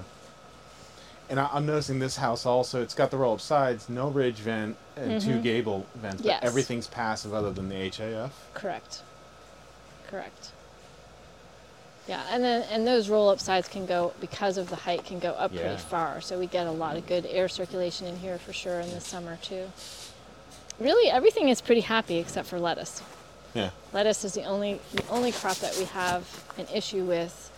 And 1.30 1.40
I, 1.40 1.48
I'm 1.54 1.66
noticing 1.66 2.00
this 2.00 2.16
house 2.18 2.46
also. 2.46 2.82
It's 2.82 2.96
got 2.96 3.12
the 3.12 3.18
roll-up 3.18 3.42
sides, 3.42 3.88
no 3.90 4.10
ridge 4.10 4.38
vent, 4.38 4.76
and 4.96 5.22
two 5.22 5.40
gable 5.40 5.86
vents. 5.96 6.18
Mm-hmm. 6.18 6.28
Yes. 6.28 6.40
But 6.42 6.48
everything's 6.48 6.88
passive 6.88 7.34
other 7.34 7.52
than 7.52 7.70
the 7.70 7.76
HAF. 7.90 8.32
Correct. 8.54 9.04
Correct. 10.08 10.52
Yeah, 12.08 12.24
and 12.32 12.44
then 12.44 12.66
and 12.72 12.88
those 12.88 13.08
roll 13.08 13.30
up 13.30 13.40
sides 13.40 13.68
can 13.68 13.86
go 13.86 14.14
because 14.20 14.58
of 14.58 14.72
the 14.72 14.76
height 14.76 15.06
can 15.06 15.20
go 15.20 15.30
up 15.34 15.54
Yeah. 15.54 15.62
pretty 15.62 15.78
far. 15.78 16.22
So 16.22 16.40
we 16.40 16.48
get 16.48 16.66
a 16.66 16.72
lot 16.72 16.98
of 16.98 17.06
good 17.06 17.28
air 17.28 17.48
circulation 17.48 18.08
in 18.08 18.18
here 18.18 18.40
for 18.40 18.52
sure 18.52 18.80
in 18.80 18.90
the 18.90 19.00
summer 19.00 19.38
too. 19.44 19.72
Really 20.80 21.12
everything 21.12 21.50
is 21.50 21.62
pretty 21.62 21.82
happy 21.82 22.18
except 22.18 22.48
for 22.48 22.60
lettuce. 22.60 23.04
Yeah. 23.54 23.70
Lettuce 23.94 24.24
is 24.26 24.34
the 24.34 24.44
only 24.46 24.80
the 24.94 25.08
only 25.10 25.32
crop 25.32 25.58
that 25.58 25.78
we 25.78 25.86
have 25.86 26.44
an 26.58 26.66
issue 26.74 27.04
with, 27.04 27.49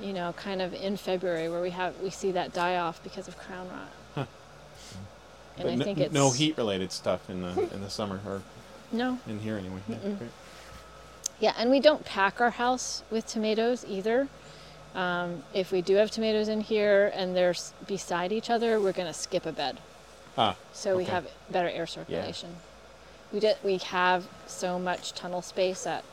you 0.00 0.12
know, 0.12 0.32
kind 0.34 0.60
of 0.62 0.72
in 0.74 0.96
February 0.96 1.48
where 1.48 1.60
we 1.62 1.70
have 1.70 1.98
we 2.00 2.10
see 2.10 2.32
that 2.32 2.52
die 2.52 2.76
off 2.76 3.02
because 3.02 3.28
of 3.28 3.36
crown 3.38 3.68
rot. 3.68 4.26
And 5.56 5.64
But 5.64 5.66
I 5.66 5.72
n- 5.72 5.80
think 5.82 5.98
it's 5.98 6.14
no 6.14 6.30
heat-related 6.30 6.92
stuff 6.92 7.28
in 7.28 7.42
the 7.42 7.68
in 7.74 7.82
the 7.82 7.90
summer 7.90 8.20
or 8.26 8.42
No. 8.90 9.18
in 9.26 9.40
here 9.40 9.56
anyway. 9.58 9.80
Yeah. 9.88 9.96
Yeah, 11.40 11.54
and 11.58 11.70
we 11.70 11.80
don't 11.80 12.04
pack 12.04 12.40
our 12.40 12.50
house 12.50 13.02
with 13.10 13.26
tomatoes 13.26 13.84
either. 13.88 14.28
Um, 14.94 15.42
if 15.54 15.72
we 15.72 15.82
do 15.82 15.96
have 15.96 16.10
tomatoes 16.10 16.48
in 16.48 16.60
here 16.60 17.10
and 17.14 17.34
they're 17.34 17.50
s- 17.50 17.72
beside 17.86 18.30
each 18.32 18.48
other, 18.50 18.78
we're 18.80 18.92
going 18.92 19.08
to 19.08 19.14
skip 19.14 19.44
a 19.46 19.52
bed. 19.52 19.78
Ah, 20.38 20.54
So 20.72 20.96
we 20.96 21.04
have 21.04 21.26
better 21.50 21.68
air 21.68 21.86
circulation. 21.86 22.56
We 23.32 23.40
did, 23.40 23.56
we 23.64 23.78
have 23.78 24.26
so 24.46 24.78
much 24.78 25.14
tunnel 25.14 25.42
space 25.42 25.82
that 25.84 26.04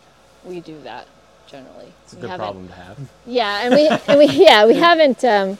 we 0.44 0.62
do 0.62 0.82
that 0.82 1.06
generally. 1.50 1.92
It's 2.04 2.14
a 2.14 2.18
We 2.18 2.22
good 2.24 2.30
problem 2.38 2.68
to 2.68 2.74
have. 2.76 2.98
Yeah, 3.26 3.62
and 3.64 3.76
we, 3.76 3.88
and 4.08 4.20
we 4.20 4.26
yeah 4.28 4.66
we 4.66 4.76
haven't. 4.76 5.24
Um, 5.24 5.58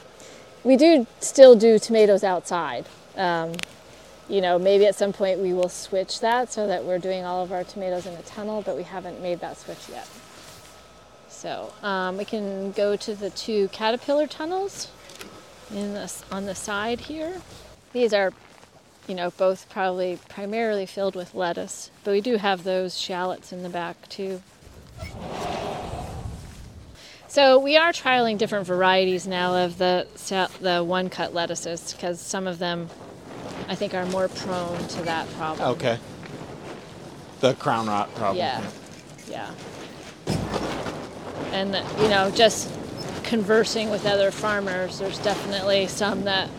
we 0.64 0.78
do 0.78 1.08
still 1.20 1.56
do 1.56 1.80
tomatoes 1.80 2.24
outside. 2.24 2.86
Um, 3.16 3.54
you 4.30 4.42
know, 4.42 4.60
maybe 4.60 4.86
at 4.86 4.96
some 4.96 5.12
point 5.12 5.40
we 5.40 5.54
will 5.54 5.70
switch 5.70 6.20
that 6.20 6.52
so 6.52 6.68
that 6.68 6.84
we're 6.84 7.00
doing 7.00 7.26
all 7.26 7.44
of 7.44 7.52
our 7.52 7.64
tomatoes 7.64 8.06
in 8.06 8.14
a 8.14 8.22
tunnel, 8.22 8.62
but 8.62 8.78
we 8.78 8.84
haven't 8.84 9.22
made 9.22 9.40
that 9.40 9.58
switch 9.58 9.90
yet. 9.90 10.08
So 11.28 11.74
um, 11.82 12.18
we 12.18 12.26
can 12.26 12.72
go 12.74 12.96
to 12.96 13.16
the 13.16 13.30
two 13.32 13.70
caterpillar 13.70 14.28
tunnels 14.28 14.90
in 15.74 15.94
the, 15.94 16.14
on 16.32 16.46
the 16.46 16.56
side 16.56 17.02
here. 17.02 17.42
These 17.94 18.14
are, 18.14 18.34
you 19.08 19.16
know, 19.16 19.32
both 19.32 19.68
probably 19.70 20.20
primarily 20.30 20.86
filled 20.86 21.16
with 21.16 21.34
lettuce, 21.34 21.90
but 22.04 22.12
we 22.12 22.22
do 22.22 22.38
have 22.38 22.64
those 22.64 23.00
shallots 23.00 23.52
in 23.52 23.64
the 23.64 23.70
back 23.70 24.08
too. 24.10 24.42
So 27.30 27.60
we 27.60 27.78
are 27.78 27.92
trialing 27.92 28.40
different 28.40 28.66
varieties 28.66 29.28
now 29.28 29.66
of 29.66 29.78
the 29.78 30.08
the 30.62 30.84
one 30.84 31.12
cut 31.12 31.32
lettuces 31.32 31.94
because 31.94 32.20
some 32.20 32.48
of 32.48 32.58
them 32.58 32.90
I 33.68 33.76
think 33.76 33.94
are 33.94 34.08
more 34.08 34.28
prone 34.30 34.88
to 34.88 35.04
that 35.04 35.30
problem. 35.34 35.70
Okay. 35.74 36.00
The 37.42 37.54
crown 37.54 37.86
rot 37.86 38.14
problem. 38.16 38.38
Yeah, 38.38 38.66
yeah. 39.30 39.52
And 41.52 41.76
you 42.02 42.10
know, 42.10 42.32
just 42.32 42.74
conversing 43.24 43.92
with 43.92 44.08
other 44.08 44.32
farmers, 44.32 44.98
there's 44.98 45.20
definitely 45.20 45.86
some 45.86 46.24
that 46.24 46.50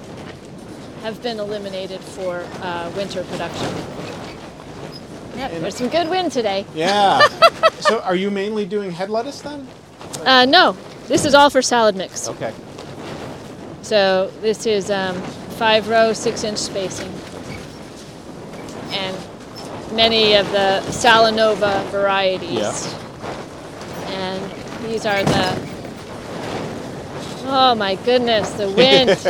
have 1.02 1.20
been 1.20 1.40
eliminated 1.40 2.00
for 2.00 2.46
uh, 2.62 2.92
winter 2.96 3.24
production. 3.24 3.74
Yep, 5.34 5.50
there's 5.62 5.76
some 5.76 5.88
good 5.88 6.08
wind 6.08 6.30
today. 6.30 6.64
Yeah. 6.76 7.18
so 7.80 8.00
are 8.02 8.14
you 8.14 8.30
mainly 8.30 8.66
doing 8.66 8.92
head 8.92 9.10
lettuce 9.10 9.40
then? 9.40 9.66
Uh, 10.24 10.44
no, 10.46 10.76
this 11.08 11.24
is 11.24 11.34
all 11.34 11.50
for 11.50 11.62
salad 11.62 11.96
mix. 11.96 12.28
Okay. 12.28 12.52
So 13.82 14.30
this 14.40 14.66
is 14.66 14.90
um, 14.90 15.20
five 15.60 15.88
row, 15.88 16.12
six 16.12 16.44
inch 16.44 16.58
spacing. 16.58 17.12
And 18.92 19.16
many 19.92 20.34
of 20.34 20.50
the 20.52 20.82
Salanova 20.86 21.84
varieties. 21.90 22.52
Yeah. 22.52 23.06
And 24.10 24.52
these 24.84 25.06
are 25.06 25.24
the, 25.24 25.68
oh 27.46 27.74
my 27.76 27.94
goodness, 27.96 28.50
the 28.50 28.68
wind. 28.70 29.10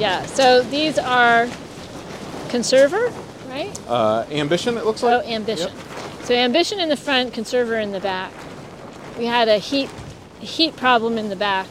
yeah, 0.00 0.26
so 0.26 0.62
these 0.62 0.98
are 0.98 1.46
conserver, 2.48 3.12
right? 3.48 3.78
Uh, 3.88 4.24
ambition, 4.30 4.76
it 4.76 4.84
looks 4.84 5.02
like. 5.02 5.24
Oh, 5.24 5.28
ambition. 5.28 5.68
Yep. 5.68 5.81
So 6.24 6.34
ambition 6.34 6.80
in 6.80 6.88
the 6.88 6.96
front, 6.96 7.32
conserver 7.34 7.82
in 7.82 7.92
the 7.92 8.00
back. 8.00 8.32
We 9.18 9.26
had 9.26 9.48
a 9.48 9.58
heat 9.58 9.90
heat 10.40 10.76
problem 10.76 11.18
in 11.18 11.28
the 11.28 11.36
back, 11.36 11.66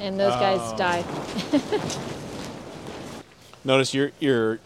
and 0.00 0.18
those 0.18 0.34
guys 0.34 0.60
Oh. 0.62 0.76
died. 0.76 1.04
Notice 3.64 3.94
you're 3.94 4.10
you're 4.18 4.58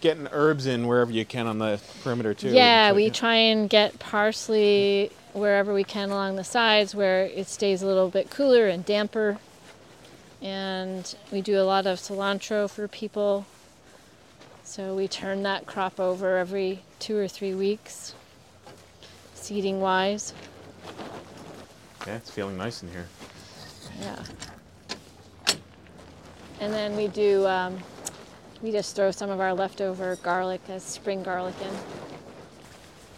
getting 0.00 0.26
herbs 0.32 0.66
in 0.66 0.88
wherever 0.88 1.12
you 1.12 1.24
can 1.24 1.46
on 1.46 1.58
the 1.58 1.80
perimeter 2.02 2.34
too. 2.34 2.48
Yeah, 2.48 2.90
So, 2.90 2.96
we 2.96 3.10
try 3.10 3.36
and 3.36 3.70
get 3.70 4.00
parsley 4.00 5.12
wherever 5.32 5.72
we 5.72 5.84
can 5.84 6.10
along 6.10 6.34
the 6.36 6.44
sides 6.44 6.94
where 6.94 7.24
it 7.26 7.46
stays 7.46 7.82
a 7.82 7.86
little 7.86 8.08
bit 8.10 8.28
cooler 8.28 8.66
and 8.66 8.84
damper. 8.84 9.38
And 10.42 11.14
we 11.30 11.40
do 11.40 11.60
a 11.60 11.62
lot 11.62 11.86
of 11.86 12.00
cilantro 12.00 12.68
for 12.68 12.88
people. 12.88 13.46
So 14.64 14.96
we 14.96 15.06
turn 15.06 15.44
that 15.44 15.66
crop 15.66 16.00
over 16.00 16.36
every 16.36 16.80
two 16.98 17.16
or 17.16 17.28
three 17.28 17.54
weeks, 17.54 18.14
seeding 19.42 19.80
wise. 19.80 20.32
Yeah, 22.06 22.16
it's 22.16 22.30
feeling 22.30 22.56
nice 22.56 22.82
in 22.82 22.90
here. 22.90 23.06
Yeah. 24.00 24.22
And 26.60 26.72
then 26.72 26.96
we 26.96 27.08
do, 27.08 27.44
um, 27.46 27.76
we 28.62 28.70
just 28.70 28.94
throw 28.94 29.10
some 29.10 29.30
of 29.30 29.40
our 29.40 29.52
leftover 29.52 30.16
garlic 30.16 30.60
as 30.68 30.84
spring 30.84 31.24
garlic 31.24 31.56
in. 31.60 31.74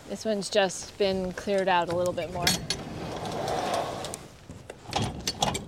This 0.09 0.25
one's 0.25 0.49
just 0.49 0.97
been 0.97 1.33
cleared 1.33 1.69
out 1.69 1.91
a 1.91 1.95
little 1.95 2.15
bit 2.15 2.33
more. 2.33 2.47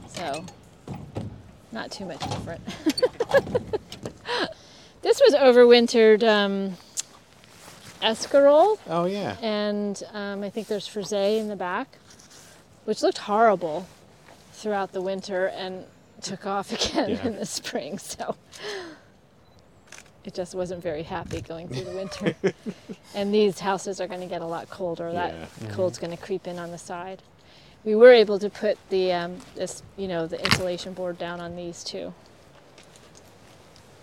So, 0.08 0.44
not 1.72 1.90
too 1.90 2.06
much 2.06 2.20
different. 2.20 2.64
this 5.02 5.20
was 5.20 5.34
overwintered 5.34 6.22
um, 6.22 6.76
escarole, 8.06 8.78
Oh 8.88 9.04
yeah. 9.06 9.36
and 9.42 10.02
um, 10.12 10.42
I 10.42 10.50
think 10.50 10.68
there's 10.68 10.86
frisee 10.86 11.38
in 11.38 11.48
the 11.48 11.56
back, 11.56 11.98
which 12.84 13.02
looked 13.02 13.18
horrible 13.18 13.86
throughout 14.52 14.92
the 14.92 15.00
winter 15.02 15.46
and 15.48 15.84
took 16.22 16.46
off 16.46 16.72
again 16.90 17.10
Yeah. 17.10 17.26
in 17.26 17.36
the 17.36 17.46
spring. 17.46 17.98
So 17.98 18.36
it 20.24 20.34
just 20.34 20.54
wasn't 20.54 20.82
very 20.82 21.02
happy 21.02 21.40
going 21.40 21.68
through 21.68 21.84
the 21.84 21.90
winter. 21.96 22.34
and 23.14 23.32
these 23.34 23.58
houses 23.60 24.00
are 24.00 24.06
going 24.08 24.20
to 24.20 24.26
get 24.26 24.42
a 24.42 24.46
lot 24.46 24.68
colder. 24.70 25.12
That 25.12 25.34
Yeah. 25.62 25.70
cold's 25.72 25.98
going 25.98 26.16
to 26.16 26.22
creep 26.22 26.46
in 26.46 26.58
on 26.58 26.70
the 26.70 26.78
side. 26.78 27.22
We 27.84 27.94
were 27.94 28.12
able 28.12 28.38
to 28.40 28.50
put 28.50 28.78
the 28.90 29.12
um, 29.12 29.38
this 29.54 29.82
you 29.96 30.08
know 30.08 30.26
the 30.26 30.42
insulation 30.44 30.92
board 30.94 31.18
down 31.18 31.40
on 31.40 31.54
these 31.56 31.84
too. 31.84 32.12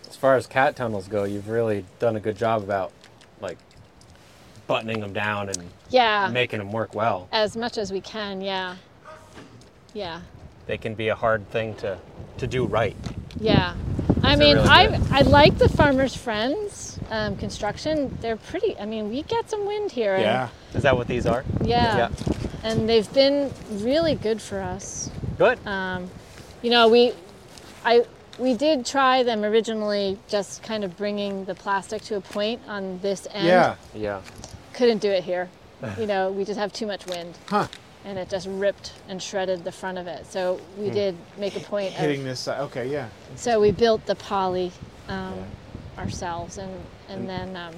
As 0.09 0.15
far 0.15 0.35
as 0.35 0.47
cat 0.47 0.75
tunnels 0.75 1.07
go, 1.07 1.23
you've 1.25 1.49
really 1.49 1.83
done 1.99 2.15
a 2.15 2.19
good 2.21 2.37
job 2.37 2.61
about 2.63 2.91
like 3.41 3.57
buttoning 4.73 5.01
them 5.01 5.13
down 5.13 5.49
and 5.49 5.57
Yeah, 5.91 6.29
making 6.29 6.57
them 6.57 6.71
work 6.71 6.95
well. 6.95 7.27
as 7.31 7.55
much 7.55 7.77
as 7.77 7.91
we 7.91 8.01
can. 8.01 8.41
Yeah, 8.41 8.75
yeah. 9.93 10.21
They 10.65 10.79
can 10.79 10.95
be 10.95 11.09
a 11.09 11.15
hard 11.15 11.47
thing 11.51 11.75
to 11.75 11.99
to 12.39 12.47
do 12.47 12.65
right. 12.65 12.95
Yeah. 13.39 13.75
I 14.23 14.35
mean, 14.35 14.55
really 14.55 14.67
I. 14.69 14.99
I 15.11 15.21
like 15.21 15.59
the 15.59 15.69
Farmers 15.69 16.15
Friends 16.15 16.97
um, 17.11 17.35
construction. 17.37 18.17
They're 18.21 18.37
pretty. 18.51 18.75
I 18.79 18.85
mean, 18.85 19.09
we 19.09 19.21
get 19.23 19.47
some 19.49 19.67
wind 19.67 19.91
here. 19.91 20.13
and- 20.15 20.23
Yeah. 20.23 20.49
Is 20.73 20.81
that 20.83 20.95
what 20.97 21.07
these 21.07 21.27
are? 21.27 21.43
Yeah. 21.63 21.97
yeah. 21.97 22.09
And 22.63 22.89
they've 22.89 23.11
been 23.13 23.51
really 23.69 24.15
good 24.15 24.41
for 24.41 24.59
us. 24.59 25.11
Good. 25.37 25.59
Um, 25.67 26.09
you 26.63 26.69
know, 26.71 26.87
we, 26.87 27.11
I, 27.85 28.05
we 28.39 28.55
did 28.55 28.85
try 28.85 29.21
them 29.23 29.43
originally, 29.43 30.17
just 30.29 30.63
kind 30.63 30.83
of 30.83 30.95
bringing 30.97 31.45
the 31.45 31.53
plastic 31.53 32.01
to 32.03 32.15
a 32.15 32.21
point 32.21 32.61
on 32.67 32.99
this 33.01 33.27
end. 33.33 33.45
Yeah. 33.45 33.75
yeah. 33.93 34.21
Couldn't 34.73 34.99
do 34.99 35.09
it 35.11 35.23
here. 35.23 35.49
You 35.99 36.07
know, 36.07 36.31
we 36.31 36.45
just 36.45 36.57
have 36.57 36.71
too 36.71 36.85
much 36.87 37.05
wind, 37.07 37.37
Huh. 37.49 37.67
and 38.05 38.17
it 38.17 38.29
just 38.29 38.47
ripped 38.49 38.93
and 39.09 39.21
shredded 39.21 39.65
the 39.65 39.71
front 39.71 39.97
of 39.97 40.07
it. 40.07 40.25
So 40.25 40.61
we 40.77 40.89
did 40.89 41.15
make 41.37 41.57
a 41.57 41.59
point 41.59 41.89
of 41.89 41.99
Hitting 41.99 42.23
this 42.23 42.39
side. 42.39 42.61
Okay. 42.61 42.87
Yeah. 42.89 43.09
So 43.35 43.59
we 43.59 43.71
built 43.71 44.05
the 44.05 44.15
poly 44.15 44.71
um, 45.09 45.43
ourselves, 45.97 46.57
and 46.57 46.71
and 47.09 47.27
then 47.27 47.57
um, 47.57 47.73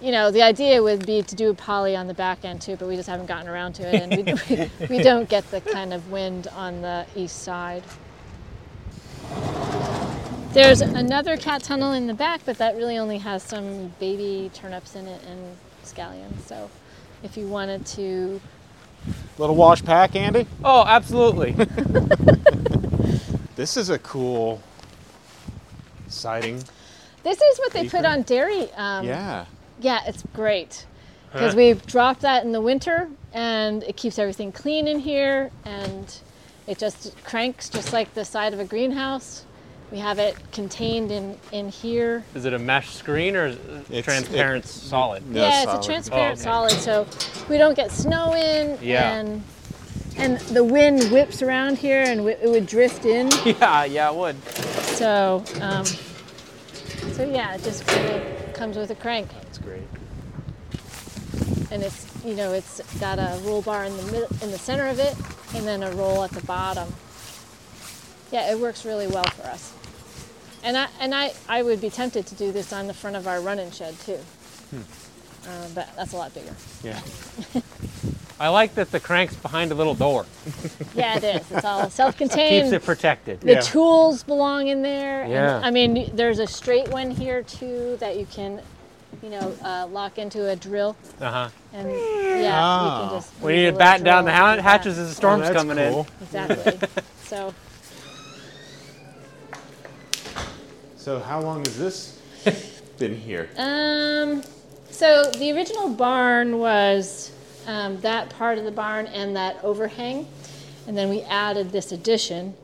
you 0.00 0.10
know 0.10 0.30
the 0.30 0.40
idea 0.40 0.82
would 0.82 1.04
be 1.04 1.20
to 1.22 1.34
do 1.34 1.50
a 1.50 1.54
poly 1.54 1.94
on 1.94 2.06
the 2.06 2.14
back 2.14 2.46
end 2.46 2.62
too, 2.62 2.76
but 2.76 2.88
we 2.88 2.96
just 2.96 3.08
haven't 3.10 3.26
gotten 3.26 3.46
around 3.46 3.74
to 3.74 3.82
it, 3.94 4.00
and 4.02 4.16
we, 4.16 4.56
we, 4.56 4.70
we 4.96 5.02
don't 5.02 5.28
get 5.28 5.48
the 5.50 5.60
kind 5.60 5.92
of 5.92 6.10
wind 6.10 6.48
on 6.56 6.80
the 6.80 7.04
east 7.14 7.42
side. 7.42 7.82
There's 10.52 10.80
another 10.80 11.36
cat 11.36 11.62
tunnel 11.62 11.92
in 11.92 12.06
the 12.06 12.14
back, 12.14 12.40
but 12.44 12.56
that 12.58 12.74
really 12.76 12.98
only 12.98 13.18
has 13.18 13.42
some 13.42 13.92
baby 14.00 14.50
turnips 14.54 14.94
in 14.96 15.06
it 15.06 15.22
and 15.24 15.56
scallions. 15.84 16.40
So 16.46 16.70
if 17.22 17.36
you 17.36 17.46
wanted 17.46 17.86
to, 17.86 18.40
Little 19.38 19.56
wash 19.56 19.84
pack, 19.84 20.14
Andy. 20.14 20.46
Oh, 20.64 20.84
absolutely. 20.86 21.56
This 23.54 23.76
is 23.76 23.90
a 23.90 23.98
cool 23.98 24.60
siding. 26.08 26.62
this 27.22 27.40
is 27.40 27.58
what 27.58 27.72
they 27.72 27.88
put 27.88 28.04
on 28.04 28.22
dairy. 28.22 28.72
Um, 28.72 29.06
Yeah. 29.06 29.44
Yeah, 29.80 30.00
it's 30.06 30.22
great 30.32 30.86
because 31.32 31.54
we 31.54 31.74
drop 31.74 32.20
that 32.20 32.44
in 32.44 32.52
the 32.52 32.60
winter 32.60 33.08
and 33.32 33.82
it 33.84 33.96
keeps 33.96 34.18
everything 34.18 34.52
clean 34.52 34.86
in 34.86 34.98
here 35.00 35.50
and 35.64 36.18
it 36.66 36.78
just 36.78 37.14
cranks 37.24 37.68
just 37.68 37.92
like 37.92 38.14
the 38.14 38.24
side 38.24 38.52
of 38.52 38.60
a 38.60 38.64
greenhouse. 38.64 39.44
We 39.92 39.98
have 39.98 40.18
it 40.18 40.34
contained 40.52 41.12
in, 41.12 41.38
in 41.52 41.68
here. 41.68 42.24
is 42.34 42.46
it 42.46 42.54
a 42.54 42.58
mesh 42.58 42.94
screen 42.94 43.36
or 43.36 43.48
is 43.48 43.56
It's- 43.90 44.04
transparent 44.06 44.64
it- 44.64 44.68
solid? 44.68 45.28
No, 45.30 45.42
yeah, 45.42 45.64
solid. 45.64 45.76
it's 45.76 45.86
a 45.86 45.90
transparent 45.90 46.28
Oh, 46.30 46.32
okay. 46.32 46.42
solid, 46.42 46.70
so 46.72 47.06
we 47.50 47.58
don't 47.58 47.74
get 47.76 47.90
snow 47.92 48.34
in. 48.34 48.78
Yeah. 48.80 49.12
And 49.12 49.42
and 50.16 50.38
the 50.40 50.64
wind 50.64 51.04
whips 51.10 51.42
around 51.42 51.76
here 51.78 52.02
and 52.02 52.26
it 52.26 52.42
would 52.48 52.66
drift 52.66 53.04
in. 53.04 53.30
Yeah, 53.44 53.84
yeah, 53.84 54.10
it 54.10 54.16
would. 54.16 54.42
So 54.96 55.44
um, 55.60 55.84
so 55.84 57.24
yeah, 57.30 57.54
it 57.54 57.62
just 57.62 57.86
kind 57.86 58.08
of 58.08 58.52
comes 58.54 58.78
with 58.78 58.90
a 58.90 58.94
crank. 58.94 59.28
That's 59.34 59.58
great. 59.58 59.82
and 61.70 61.82
it's 61.82 62.06
you 62.24 62.34
know 62.34 62.52
it's 62.54 62.80
got 62.98 63.18
a 63.18 63.38
roll 63.44 63.60
bar 63.60 63.84
in 63.84 63.94
the 63.98 64.02
mid- 64.04 64.42
in 64.42 64.50
the 64.50 64.58
center 64.58 64.86
of 64.88 64.98
it 64.98 65.14
and 65.54 65.66
then 65.66 65.82
a 65.82 65.90
roll 65.92 66.22
at 66.24 66.30
the 66.30 66.42
bottom 66.46 66.90
yeah 68.30 68.50
it 68.52 68.58
works 68.58 68.84
really 68.84 69.06
well 69.06 69.24
for 69.24 69.46
us 69.48 69.72
and 70.62 70.76
i 70.76 70.86
and 71.00 71.14
i 71.14 71.32
i 71.48 71.62
would 71.62 71.80
be 71.80 71.90
tempted 71.90 72.26
to 72.26 72.34
do 72.34 72.52
this 72.52 72.72
on 72.72 72.86
the 72.86 72.94
front 72.94 73.16
of 73.16 73.26
our 73.26 73.40
running 73.40 73.70
shed 73.70 73.98
too 74.00 74.18
uh, 74.74 75.68
but 75.74 75.88
that's 75.96 76.12
a 76.12 76.16
lot 76.16 76.32
bigger 76.34 76.54
Yeah. 76.82 77.00
I 78.40 78.48
like 78.48 78.74
that 78.74 78.90
the 78.90 78.98
crank's 78.98 79.36
behind 79.36 79.70
a 79.70 79.74
little 79.76 79.94
door. 79.94 80.26
yeah 80.94 81.16
it 81.16 81.24
is 81.24 81.50
it's 81.52 81.64
all 81.64 81.88
self-contained 81.90 82.64
Keeps 82.70 82.72
it 82.72 82.84
protected. 82.84 83.40
the 83.40 83.52
Yeah. 83.52 83.60
tools 83.60 84.22
belong 84.24 84.68
in 84.68 84.82
there 84.82 85.26
Yeah. 85.26 85.56
and, 85.56 85.64
i 85.66 85.70
mean 85.70 86.10
there's 86.14 86.38
a 86.38 86.46
straight 86.46 86.88
one 86.88 87.10
here 87.10 87.42
too 87.42 87.96
that 88.00 88.16
you 88.18 88.26
can 88.26 88.60
you 89.22 89.28
know 89.30 89.54
uh, 89.62 89.86
lock 89.90 90.18
into 90.18 90.48
a 90.48 90.56
drill 90.56 90.96
Uh 91.20 91.30
huh. 91.30 91.48
and 91.74 91.90
yeah 91.90 92.50
Ah. 92.54 93.02
you 93.04 93.08
can 93.10 93.18
just 93.20 93.32
We 93.42 93.52
need 93.52 93.58
to 93.58 93.64
little 93.66 93.78
batten 93.78 94.04
down 94.04 94.24
the 94.24 94.32
and 94.32 94.58
do 94.58 94.62
hatches 94.62 94.98
as 94.98 95.08
the 95.10 95.14
storm's 95.14 95.48
Oh, 95.48 95.52
that's 95.52 95.64
coming 95.64 95.76
cool. 95.92 96.06
Exactly. 96.22 96.88
so 97.24 97.54
So 101.02 101.18
how 101.18 101.40
long 101.40 101.64
has 101.64 101.76
this 101.76 102.16
been 102.98 103.16
here? 103.16 103.50
Um, 103.56 104.44
so 104.88 105.32
the 105.32 105.50
original 105.50 105.88
barn 105.88 106.60
was 106.60 107.32
um, 107.66 108.00
that 108.02 108.30
part 108.30 108.56
of 108.56 108.62
the 108.62 108.70
barn 108.70 109.06
and 109.06 109.34
that 109.34 109.58
overhang, 109.64 110.28
and 110.86 110.96
then 110.96 111.08
we 111.08 111.22
added 111.22 111.72
this 111.72 111.90
addition. 111.90 112.54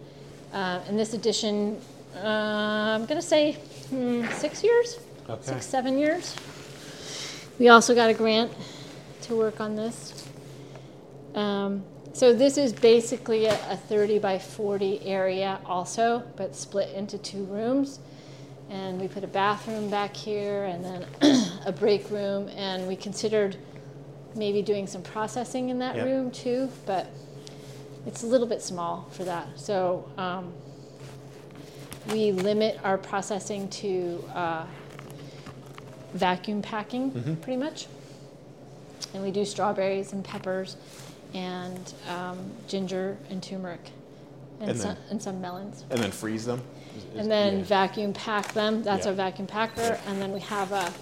Uh, 0.53 0.79
and 0.87 0.96
this 0.96 1.14
addition, 1.14 1.81
uh, 2.14 2.94
I'm 2.94 3.07
gonna 3.07 3.20
say 3.20 3.55
hmm, 3.90 4.24
six 4.29 4.62
years, 4.62 5.01
Okay. 5.29 5.42
six 5.42 5.66
seven 5.66 5.98
years. 5.98 6.37
We 7.59 7.70
also 7.70 7.92
got 7.92 8.09
a 8.09 8.14
grant 8.14 8.53
to 9.22 9.35
work 9.35 9.61
on 9.61 9.74
this. 9.74 10.29
Um, 11.35 11.83
so 12.12 12.33
this 12.33 12.57
is 12.57 12.72
basically 12.72 13.46
a, 13.46 13.55
a 13.68 13.77
30 13.77 14.20
by 14.20 14.38
40 14.38 15.05
area 15.05 15.59
also, 15.66 16.22
but 16.37 16.55
split 16.55 16.94
into 16.94 17.18
two 17.18 17.42
rooms 17.46 17.98
and 18.70 19.00
we 19.00 19.09
put 19.09 19.24
a 19.24 19.28
bathroom 19.28 19.88
back 19.90 20.14
here 20.14 20.64
and 20.64 20.85
then 20.85 21.07
a 21.66 21.72
break 21.72 22.11
room. 22.11 22.48
And 22.50 22.87
we 22.87 22.96
considered 22.96 23.57
maybe 24.35 24.62
doing 24.62 24.87
some 24.87 25.02
processing 25.02 25.70
in 25.70 25.78
that 25.78 25.96
Yep. 25.96 26.04
room 26.04 26.31
too 26.31 26.68
but 26.87 27.09
it's 28.07 28.22
a 28.22 28.26
little 28.26 28.46
bit 28.46 28.62
small 28.62 29.09
for 29.11 29.24
that. 29.24 29.48
So 29.59 30.09
um, 30.16 30.52
we 32.11 32.33
limit 32.33 32.78
our 32.85 32.96
processing 32.96 33.68
to 33.70 34.24
uh, 34.35 34.64
vacuum 36.14 36.62
packing 36.62 37.37
pretty 37.42 37.57
much. 37.59 37.87
And 39.14 39.22
we 39.22 39.31
do 39.31 39.44
strawberries 39.44 40.12
and 40.12 40.24
peppers 40.24 40.76
and 41.35 41.92
um, 42.09 42.38
ginger 42.66 43.16
and 43.31 43.42
turmeric 43.42 43.90
and, 44.61 44.70
And 44.70 44.78
some, 44.78 44.88
then- 44.94 45.02
and 45.11 45.22
some 45.22 45.40
melons. 45.40 45.85
And 45.90 46.00
then 46.00 46.11
freeze 46.11 46.44
them. 46.46 46.62
Is- 46.96 47.05
and 47.20 47.31
then 47.31 47.59
yeah. 47.59 47.64
vacuum 47.64 48.12
pack 48.12 48.53
them. 48.53 48.83
That's 48.83 49.05
Yeah. 49.05 49.11
our 49.11 49.16
vacuum 49.16 49.46
packer. 49.46 49.98
And 50.07 50.20
then 50.20 50.33
we 50.33 50.40
have 50.40 50.72
a, 50.72 50.92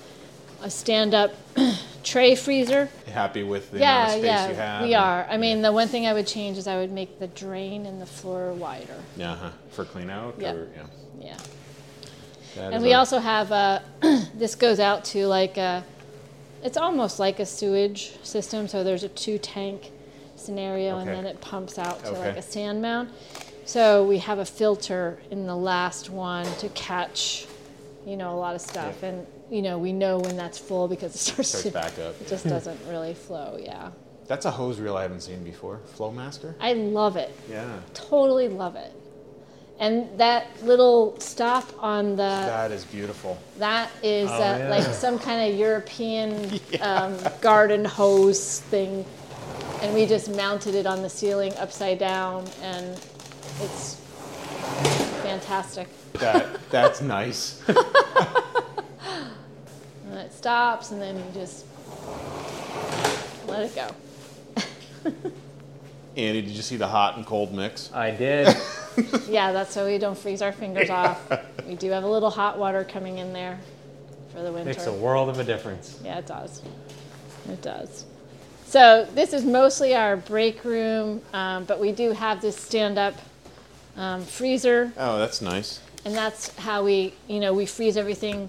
a 0.62 0.70
stand-up 0.70 1.33
tray 2.05 2.35
freezer. 2.35 2.88
happy 3.12 3.42
with 3.42 3.70
the 3.70 3.79
yeah, 3.79 4.05
amount 4.05 4.09
of 4.09 4.12
space 4.20 4.25
yeah, 4.27 4.49
you 4.49 4.55
have. 4.55 4.83
we 4.85 4.94
are. 4.94 5.27
I 5.29 5.37
mean, 5.37 5.62
the 5.62 5.72
one 5.72 5.88
thing 5.88 6.07
I 6.07 6.12
would 6.14 6.27
change 6.27 6.57
is 6.59 6.66
I 6.66 6.77
would 6.77 6.92
make 6.92 7.18
the 7.18 7.27
drain 7.29 7.85
in 7.87 7.99
the 7.99 8.07
floor 8.07 8.53
wider. 8.53 8.96
Yeah. 9.16 9.33
Uh-huh. 9.33 9.51
For 9.70 9.85
clean 9.85 10.11
out. 10.11 10.37
Yep. 10.38 10.55
Or, 10.57 10.68
yeah. 10.77 10.83
Yeah. 11.20 11.37
That 12.57 12.72
And 12.72 12.83
we 12.83 12.92
a- 12.92 12.99
also 12.99 13.18
have 13.18 13.51
a, 13.51 13.83
this 14.35 14.55
goes 14.55 14.81
out 14.81 15.05
to 15.07 15.27
like 15.27 15.57
a, 15.59 15.85
it's 16.62 16.77
almost 16.79 17.18
like 17.18 17.38
a 17.38 17.46
sewage 17.46 18.12
system. 18.22 18.66
So 18.66 18.83
there's 18.83 19.03
a 19.05 19.09
two 19.11 19.38
tank 19.38 19.92
scenario 20.37 20.99
and 20.99 21.09
then 21.09 21.27
it 21.27 21.40
pumps 21.40 21.79
out 21.79 22.01
to 22.05 22.11
Okay. 22.11 22.29
like 22.29 22.37
a 22.37 22.42
sand 22.42 22.81
mound. 22.83 23.11
So 23.66 24.05
we 24.05 24.18
have 24.18 24.38
a 24.38 24.44
filter 24.44 25.18
in 25.31 25.46
the 25.46 25.57
last 25.57 26.09
one 26.09 26.46
to 26.59 26.68
catch, 26.70 27.46
you 28.07 28.16
know, 28.16 28.33
a 28.33 28.38
lot 28.38 28.55
of 28.55 28.61
stuff. 28.61 28.98
Yeah. 29.02 29.09
And, 29.09 29.26
you 29.50 29.61
know, 29.61 29.76
we 29.76 29.92
know 29.92 30.18
when 30.18 30.37
that's 30.37 30.57
full 30.57 30.87
because 30.87 31.14
it 31.14 31.18
starts, 31.18 31.48
starts 31.48 31.64
to, 31.64 31.70
back 31.72 31.98
up. 31.98 32.14
it 32.20 32.29
just 32.29 32.48
doesn't 32.48 32.79
really 32.88 33.12
flow. 33.14 33.59
Yeah. 33.61 33.90
That's 34.29 34.44
a 34.44 34.50
hose 34.52 34.79
reel 34.79 34.96
I 34.96 35.02
haven't 35.02 35.22
seen 35.22 35.42
before. 35.42 35.81
Flowmaster. 35.96 36.55
I 36.61 36.74
love 36.74 37.16
it. 37.16 37.35
Yeah. 37.50 37.81
Totally 37.92 38.48
love 38.48 38.76
it. 38.76 38.92
And 39.79 40.16
that 40.18 40.46
little 40.62 41.18
stop 41.20 41.64
on 41.83 42.11
the 42.12 42.16
That 42.16 42.70
is 42.72 42.85
beautiful. 42.85 43.37
that 43.59 43.90
is 44.02 44.31
Oh, 44.31 44.35
uh, 44.35 44.38
yeah. 44.59 44.68
like 44.70 44.85
some 44.85 45.18
kind 45.18 45.52
of 45.52 45.59
European 45.59 46.61
um, 46.81 47.18
garden 47.40 47.85
hose 47.85 48.61
thing, 48.61 49.05
and 49.83 49.92
we 49.94 50.07
just 50.07 50.31
mounted 50.31 50.74
it 50.76 50.87
on 50.87 51.02
the 51.02 51.11
ceiling 51.11 51.52
upside 51.59 51.98
down, 51.98 52.46
and 52.62 52.98
it's 53.60 53.94
fantastic. 55.22 55.88
That 56.14 56.70
that's 56.70 57.00
nice. 57.00 57.62
And 60.08 60.18
it 60.20 60.32
stops, 60.32 60.92
and 60.92 61.02
then 61.02 61.16
you 61.16 61.24
just 61.34 61.66
let 63.48 63.64
it 63.64 63.74
go. 63.74 63.88
Andy, 66.16 66.42
did 66.42 66.52
you 66.52 66.62
see 66.62 66.76
the 66.76 66.86
hot 66.86 67.16
and 67.16 67.26
cold 67.26 67.52
mix? 67.52 67.92
I 67.92 68.12
did. 68.12 68.56
Yeah, 69.28 69.52
that's 69.52 69.74
so 69.74 69.84
we 69.84 69.98
don't 69.98 70.16
freeze 70.16 70.40
our 70.40 70.52
fingers 70.52 70.88
off. 70.88 71.20
We 71.66 71.74
do 71.74 71.90
have 71.90 72.04
a 72.04 72.08
little 72.08 72.30
hot 72.30 72.58
water 72.58 72.84
coming 72.84 73.18
in 73.18 73.34
there 73.34 73.58
for 74.32 74.42
the 74.42 74.50
winter. 74.50 74.70
Makes 74.70 74.86
a 74.86 74.92
world 74.92 75.28
of 75.28 75.38
a 75.38 75.44
difference. 75.44 76.00
Yeah, 76.02 76.18
it 76.18 76.26
does. 76.26 76.62
It 77.50 77.60
does. 77.60 78.06
So 78.64 79.06
this 79.14 79.32
is 79.32 79.44
mostly 79.44 79.94
our 79.94 80.16
break 80.16 80.64
room, 80.64 81.20
um, 81.34 81.64
but 81.64 81.78
we 81.78 81.92
do 81.92 82.12
have 82.12 82.40
this 82.40 82.56
stand-up 82.56 83.14
um, 83.96 84.22
freezer, 84.22 84.92
Oh, 84.96 85.18
that's 85.18 85.40
nice. 85.40 85.80
and 86.04 86.14
that's 86.14 86.54
how 86.59 86.85
we, 86.85 87.14
you 87.28 87.40
know, 87.40 87.52
we 87.54 87.66
freeze 87.66 87.96
everything, 87.96 88.48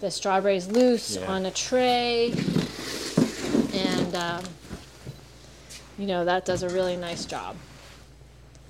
the 0.00 0.10
strawberries 0.10 0.66
loose 0.68 1.16
Yeah. 1.16 1.26
on 1.30 1.46
a 1.46 1.50
tray, 1.50 2.32
and 3.72 4.14
um, 4.16 4.44
you 5.98 6.06
know 6.06 6.24
that 6.24 6.44
does 6.44 6.62
a 6.62 6.68
really 6.68 6.96
nice 6.96 7.24
job. 7.24 7.56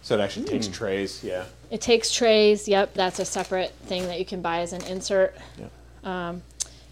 So 0.03 0.17
it 0.19 0.21
actually 0.21 0.47
takes 0.47 0.67
trays. 0.69 1.23
Yeah. 1.23 1.45
It 1.71 1.81
takes 1.81 2.11
trays. 2.13 2.67
Yep, 2.67 2.95
that's 2.95 3.19
a 3.21 3.25
separate 3.25 3.71
thing 3.87 4.07
that 4.09 4.19
you 4.19 4.25
can 4.25 4.43
buy 4.43 4.59
as 4.61 4.73
an 4.73 4.83
insert. 4.85 5.35
Yeah. 6.05 6.35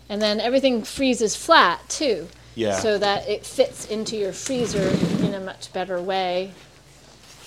And 0.09 0.21
then 0.23 0.41
everything 0.41 0.83
freezes 0.83 1.35
flat 1.37 1.89
too. 1.89 2.29
Yeah. 2.55 2.79
So 2.79 2.99
that 2.99 3.29
it 3.29 3.45
fits 3.47 3.87
into 3.87 4.17
your 4.17 4.33
freezer 4.33 4.89
in 5.25 5.35
a 5.35 5.41
much 5.41 5.73
better 5.73 6.01
way. 6.01 6.53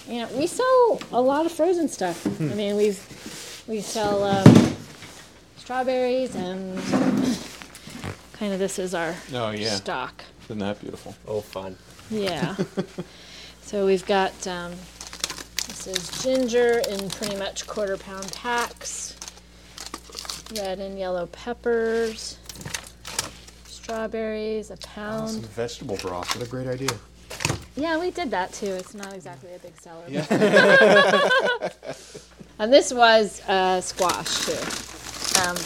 You 0.08 0.20
know, 0.22 0.28
we 0.38 0.48
sell 0.48 1.00
a 1.12 1.22
lot 1.22 1.46
of 1.46 1.52
frozen 1.52 1.88
stuff. 1.88 2.24
Hmm. 2.24 2.52
I 2.52 2.56
mean, 2.56 2.76
we've 2.76 3.64
we 3.68 3.80
sell 3.82 4.24
um, 4.24 4.76
strawberries 5.56 6.36
and 6.36 6.78
kind 8.34 8.52
of 8.54 8.60
this 8.60 8.80
is 8.80 8.94
our 8.94 9.16
Oh 9.34 9.52
yeah. 9.52 9.76
stock. 9.76 10.24
Isn't 10.46 10.60
that 10.60 10.82
beautiful? 10.82 11.16
Oh, 11.28 11.40
fun. 11.42 11.78
Yeah. 12.10 12.56
so 13.62 13.86
we've 13.86 14.06
got 14.06 14.46
um, 14.46 14.72
this 15.70 15.88
is 15.88 16.22
ginger 16.24 16.82
in 16.90 17.10
pretty 17.10 17.38
much 17.38 17.66
quarter 17.66 17.96
pound 17.96 18.30
packs, 18.34 19.16
red 20.58 20.80
and 20.80 21.00
yellow 21.00 21.28
peppers, 21.28 22.38
strawberries, 23.66 24.70
a 24.70 24.78
pound. 24.78 25.30
Some 25.30 25.42
vegetable 25.44 25.96
broth. 25.98 26.36
What 26.36 26.46
a 26.46 26.50
great 26.50 26.68
idea. 26.68 26.90
Yeah, 27.76 28.00
we 28.00 28.12
did 28.12 28.30
that 28.32 28.54
too. 28.54 28.68
It's 28.68 28.94
not 28.94 29.14
exactly 29.14 29.50
a 29.56 29.60
big 29.60 29.74
seller. 29.82 30.04
Yeah. 30.08 31.70
And 32.60 32.72
this 32.72 32.94
was 32.94 33.42
uh, 33.48 33.82
squash 33.82 34.46
too. 34.46 35.42
Um, 35.42 35.58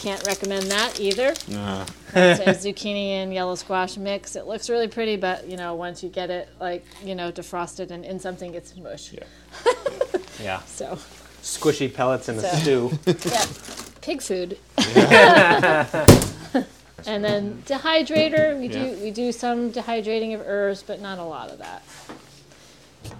can't 0.00 0.26
recommend 0.26 0.70
that 0.70 0.98
either. 0.98 1.34
Uh, 1.54 1.84
It's 2.14 2.64
a 2.64 2.68
zucchini 2.72 3.08
and 3.10 3.32
yellow 3.32 3.54
squash 3.56 3.98
mix. 3.98 4.34
It 4.34 4.46
looks 4.46 4.70
really 4.70 4.88
pretty, 4.88 5.16
but 5.16 5.46
you 5.46 5.58
know, 5.58 5.74
once 5.74 6.02
you 6.02 6.08
get 6.08 6.30
it 6.30 6.48
like 6.58 6.84
you 7.04 7.14
know 7.14 7.30
defrosted 7.30 7.90
and 7.90 8.06
in 8.06 8.18
something, 8.18 8.54
it's 8.54 8.74
mush. 8.76 9.12
yeah. 9.12 9.24
Yeah. 10.42 10.60
So, 10.62 10.96
Squishy 11.42 11.92
pellets 11.92 12.28
in 12.30 12.36
a 12.38 12.56
stew. 12.56 12.90
yeah, 13.06 13.44
pig 14.00 14.22
food. 14.22 14.58
And 17.06 17.24
then 17.24 17.62
dehydrator, 17.66 18.58
we 18.58 18.66
Yeah. 18.68 18.84
do 18.94 19.02
we 19.02 19.10
do 19.10 19.32
some 19.32 19.70
dehydrating 19.72 20.34
of 20.34 20.42
herbs, 20.46 20.82
but 20.82 21.00
not 21.00 21.18
a 21.18 21.24
lot 21.24 21.50
of 21.50 21.58
that. 21.58 21.82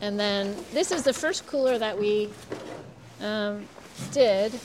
And 0.00 0.18
then 0.18 0.56
this 0.72 0.90
is 0.90 1.02
the 1.02 1.12
first 1.12 1.46
cooler 1.46 1.78
that 1.78 1.98
we 1.98 2.30
um, 3.20 3.66
did, 4.12 4.58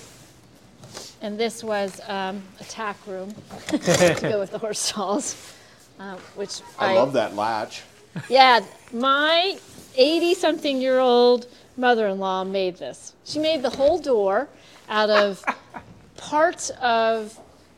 and 1.21 1.37
this 1.37 1.63
was 1.63 1.99
um, 2.07 2.41
a 2.59 2.63
tack 2.65 2.97
room 3.05 3.33
to 3.67 4.17
go 4.21 4.39
with 4.39 4.51
the 4.51 4.57
horse 4.57 4.79
stalls, 4.79 5.53
uh, 5.99 6.15
which 6.35 6.61
I 6.77 6.95
love 6.95 7.13
that 7.13 7.35
latch. 7.35 7.83
yeah, 8.29 8.61
my 8.93 9.57
80 9.95 10.33
something 10.35 10.81
year 10.81 10.99
old 10.99 11.47
mother 11.77 12.07
in 12.07 12.19
law 12.19 12.43
made 12.43 12.77
this. 12.77 13.13
She 13.25 13.39
made 13.39 13.61
the 13.61 13.69
whole 13.69 13.99
door 13.99 14.47
out 14.89 15.09
of 15.09 15.43
parts 16.17 16.69
of 16.81 17.37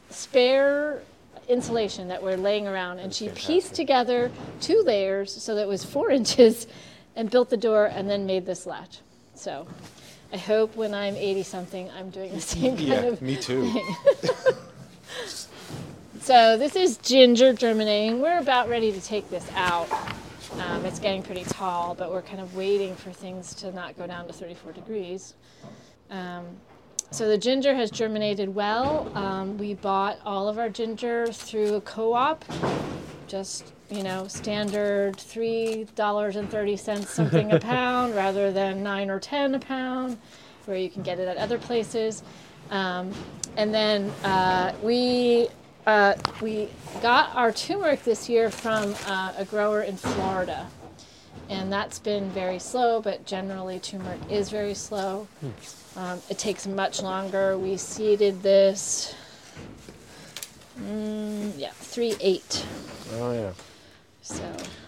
spare 0.10 1.02
insulation 1.52 2.08
that 2.08 2.24
were 2.24 2.38
laying 2.38 2.68
around, 2.68 3.00
and 3.00 3.14
she 3.14 3.30
pieced 3.30 3.76
together 3.76 4.32
two 4.60 4.82
layers 4.86 5.32
so 5.32 5.56
that 5.56 5.64
it 5.64 5.68
was 5.68 5.84
four 5.84 6.10
inches 6.20 6.68
and 7.16 7.30
built 7.30 7.50
the 7.50 7.58
door 7.58 7.86
and 7.86 8.10
then 8.10 8.26
made 8.26 8.46
this 8.46 8.66
latch. 8.66 9.00
So 9.36 9.68
I 10.34 10.38
hope 10.38 10.76
when 10.76 10.94
I'm 10.94 11.16
80 11.16 11.44
something, 11.44 11.90
I'm 11.92 12.10
doing 12.10 12.34
the 12.34 12.42
same 12.42 12.78
kind 12.78 12.88
Yeah, 12.88 12.96
of 13.02 13.22
Yeah, 13.22 13.28
me 13.28 13.36
too. 13.36 13.70
so 16.22 16.58
this 16.58 16.76
is 16.76 16.98
ginger 16.98 17.54
germinating. 17.54 18.22
We're 18.22 18.40
about 18.40 18.70
ready 18.70 18.92
to 18.92 19.02
take 19.02 19.30
this 19.30 19.50
out. 19.56 19.90
Um, 20.60 20.86
it's 20.86 21.00
getting 21.00 21.24
pretty 21.24 21.44
tall, 21.46 21.96
but 21.96 22.12
we're 22.12 22.22
kind 22.22 22.42
of 22.42 22.56
waiting 22.56 22.96
for 22.96 23.12
things 23.12 23.54
to 23.56 23.72
not 23.72 23.98
go 23.98 24.06
down 24.06 24.28
to 24.28 24.34
34 24.34 24.74
degrees. 24.74 25.34
Um, 26.10 26.46
so 27.12 27.28
the 27.28 27.38
ginger 27.38 27.76
has 27.76 27.92
germinated 27.92 28.54
well. 28.56 29.12
Um, 29.16 29.58
we 29.58 29.74
bought 29.74 30.20
all 30.26 30.48
of 30.48 30.58
our 30.58 30.70
ginger 30.70 31.28
through 31.28 31.76
a 31.76 31.82
co-op, 31.82 32.46
just 33.28 33.74
you 33.90 34.04
know, 34.04 34.28
standard 34.28 35.18
three 35.18 35.86
dollars 35.96 36.38
and 36.38 36.50
thirty 36.50 36.78
cents 36.78 37.10
something 37.10 37.52
a 37.52 37.60
pound, 37.74 38.16
rather 38.16 38.52
than 38.52 38.82
nine 38.82 39.10
or 39.10 39.20
ten 39.20 39.54
a 39.56 39.60
pound, 39.60 40.18
where 40.66 40.78
you 40.78 40.90
can 40.90 41.04
get 41.04 41.20
it 41.20 41.28
at 41.28 41.38
other 41.38 41.58
places. 41.58 42.24
Um, 42.70 43.14
and 43.58 43.74
then 43.74 44.10
uh, 44.24 44.74
we 44.82 45.50
uh, 45.86 46.14
we 46.42 46.70
got 47.02 47.36
our 47.36 47.52
turmeric 47.52 48.04
this 48.04 48.30
year 48.30 48.50
from 48.50 48.96
uh, 49.08 49.34
a 49.38 49.44
grower 49.44 49.82
in 49.82 49.98
Florida, 49.98 50.68
and 51.52 51.72
that's 51.72 52.00
been 52.00 52.30
very 52.32 52.58
slow. 52.58 53.02
But 53.02 53.26
generally, 53.26 53.80
turmeric 53.80 54.20
is 54.30 54.50
very 54.50 54.74
slow. 54.74 55.28
Um, 55.96 56.22
it 56.30 56.38
takes 56.40 56.66
much 56.66 57.02
longer. 57.04 57.58
We 57.58 57.78
seeded 57.78 58.42
this, 58.42 59.14
mm, 60.80 61.52
yeah, 61.58 61.72
three 61.74 62.16
eight. 62.22 62.66
Oh, 63.14 63.34
yeah. 63.34 63.52
So 64.22 64.44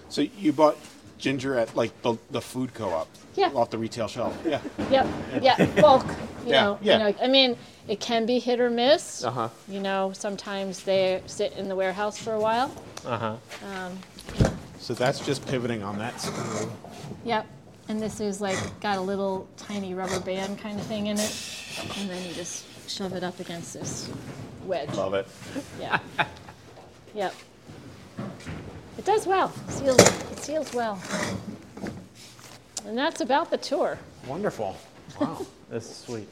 So 0.09 0.21
you 0.21 0.53
bought 0.53 0.77
ginger 1.17 1.57
at 1.57 1.75
like 1.75 2.01
the, 2.01 2.15
the 2.31 2.41
food 2.41 2.73
co-op. 2.73 3.07
Yeah. 3.35 3.49
Off 3.55 3.69
the 3.71 3.77
retail 3.79 4.07
shelf. 4.07 4.37
Yeah. 4.45 4.61
Yep. 4.91 5.07
Yeah. 5.41 5.81
Bulk. 5.81 6.05
You 6.45 6.51
Yeah, 6.51 6.61
know. 6.63 6.79
yeah. 6.81 6.93
You 6.93 6.99
know. 7.13 7.19
I 7.23 7.27
mean, 7.27 7.57
it 7.87 7.99
can 7.99 8.25
be 8.25 8.37
hit 8.39 8.59
or 8.59 8.69
miss. 8.69 9.23
Uh 9.23 9.31
huh. 9.31 9.49
You 9.67 9.79
know, 9.79 10.11
sometimes 10.13 10.83
they 10.83 11.21
sit 11.25 11.53
in 11.53 11.67
the 11.67 11.75
warehouse 11.75 12.17
for 12.17 12.33
a 12.33 12.39
while. 12.39 12.71
Uh 13.05 13.17
huh. 13.17 13.35
So 14.83 14.93
that's 14.93 15.25
just 15.25 15.47
pivoting 15.47 15.81
on 15.81 15.97
that 15.99 16.19
screw. 16.19 16.69
Yep. 17.23 17.47
And 17.87 18.01
this 18.01 18.19
is 18.19 18.41
like 18.41 18.57
got 18.81 18.97
a 18.97 19.01
little 19.01 19.47
tiny 19.55 19.93
rubber 19.93 20.19
band 20.19 20.59
kind 20.59 20.77
of 20.77 20.85
thing 20.87 21.07
in 21.07 21.17
it, 21.17 21.35
and 21.99 22.09
then 22.09 22.21
you 22.27 22.33
just 22.33 22.65
shove 22.89 23.13
it 23.13 23.23
up 23.23 23.39
against 23.39 23.73
this 23.73 24.09
wedge. 24.65 24.93
Love 24.95 25.13
it. 25.13 25.25
Yeah. 25.79 25.99
yep. 27.15 27.33
It 28.97 29.05
does 29.05 29.25
well. 29.25 29.53
Seals. 29.69 29.99
It 30.31 30.39
seals 30.39 30.73
well. 30.73 31.01
And 32.85 32.97
that's 32.97 33.21
about 33.21 33.51
the 33.51 33.57
tour. 33.57 33.97
Wonderful. 34.27 34.75
Wow. 35.19 35.45
This 35.69 35.89
is 35.89 35.95
sweet. 35.95 36.27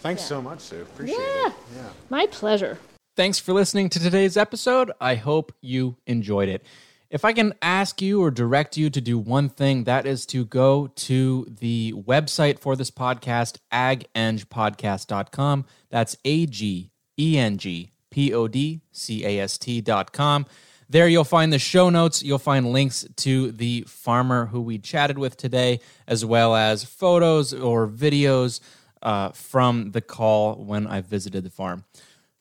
Thanks 0.00 0.22
Yeah. 0.22 0.28
so 0.28 0.42
much, 0.42 0.60
Sue. 0.60 0.80
Appreciate 0.82 1.18
Yeah. 1.18 1.48
it. 1.48 1.52
Yeah. 1.74 1.82
My 2.08 2.26
pleasure. 2.28 2.78
Thanks 3.14 3.38
for 3.38 3.52
listening 3.52 3.90
to 3.90 3.98
today's 4.00 4.36
episode. 4.38 4.90
I 5.02 5.16
hope 5.16 5.52
you 5.60 5.96
enjoyed 6.06 6.48
it. 6.48 6.64
If 7.08 7.24
I 7.24 7.32
can 7.32 7.54
ask 7.62 8.02
you 8.02 8.20
or 8.20 8.32
direct 8.32 8.76
you 8.76 8.90
to 8.90 9.00
do 9.00 9.16
one 9.16 9.48
thing, 9.48 9.84
that 9.84 10.06
is 10.06 10.26
to 10.26 10.44
go 10.44 10.88
to 10.88 11.46
the 11.60 11.92
website 11.92 12.58
for 12.58 12.74
this 12.74 12.90
podcast, 12.90 13.58
agengpodcast.com. 13.72 15.66
That's 15.88 16.16
A 16.24 16.46
G 16.46 16.90
E 17.18 17.38
N 17.38 17.58
G 17.58 17.92
P 18.10 18.34
O 18.34 18.48
D 18.48 18.80
C 18.90 19.24
A 19.24 19.38
S 19.38 19.56
T.com. 19.56 20.46
There 20.88 21.08
you'll 21.08 21.24
find 21.24 21.52
the 21.52 21.58
show 21.58 21.90
notes. 21.90 22.22
You'll 22.22 22.38
find 22.38 22.72
links 22.72 23.06
to 23.16 23.52
the 23.52 23.82
farmer 23.82 24.46
who 24.46 24.60
we 24.60 24.78
chatted 24.78 25.18
with 25.18 25.36
today, 25.36 25.80
as 26.06 26.24
well 26.24 26.54
as 26.56 26.84
photos 26.84 27.52
or 27.52 27.88
videos 27.88 28.60
uh, 29.02 29.30
from 29.30 29.92
the 29.92 30.00
call 30.00 30.54
when 30.56 30.86
I 30.86 31.00
visited 31.00 31.44
the 31.44 31.50
farm. 31.50 31.84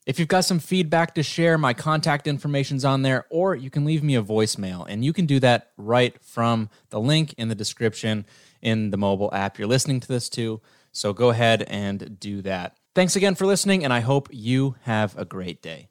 If 0.05 0.19
you've 0.19 0.27
got 0.27 0.45
some 0.45 0.59
feedback 0.59 1.15
to 1.15 1.23
share, 1.23 1.57
my 1.57 1.73
contact 1.73 2.27
information's 2.27 2.85
on 2.85 3.01
there, 3.01 3.25
or 3.31 3.55
you 3.55 3.71
can 3.71 3.85
leave 3.85 4.03
me 4.03 4.15
a 4.15 4.21
voicemail. 4.21 4.85
And 4.87 5.03
you 5.03 5.13
can 5.13 5.25
do 5.25 5.39
that 5.39 5.71
right 5.77 6.15
from 6.23 6.69
the 6.91 6.99
link 6.99 7.33
in 7.39 7.47
the 7.47 7.55
description 7.55 8.25
in 8.61 8.91
the 8.91 8.97
mobile 8.97 9.33
app 9.33 9.57
you're 9.57 9.67
listening 9.67 9.99
to 10.01 10.07
this 10.07 10.29
to. 10.29 10.61
So 10.91 11.11
go 11.11 11.29
ahead 11.29 11.63
and 11.63 12.19
do 12.19 12.43
that. 12.43 12.77
Thanks 12.93 13.15
again 13.15 13.35
for 13.35 13.45
listening, 13.45 13.83
and 13.83 13.91
I 13.91 13.99
hope 14.01 14.29
you 14.31 14.75
have 14.83 15.17
a 15.17 15.25
great 15.25 15.61
day. 15.61 15.89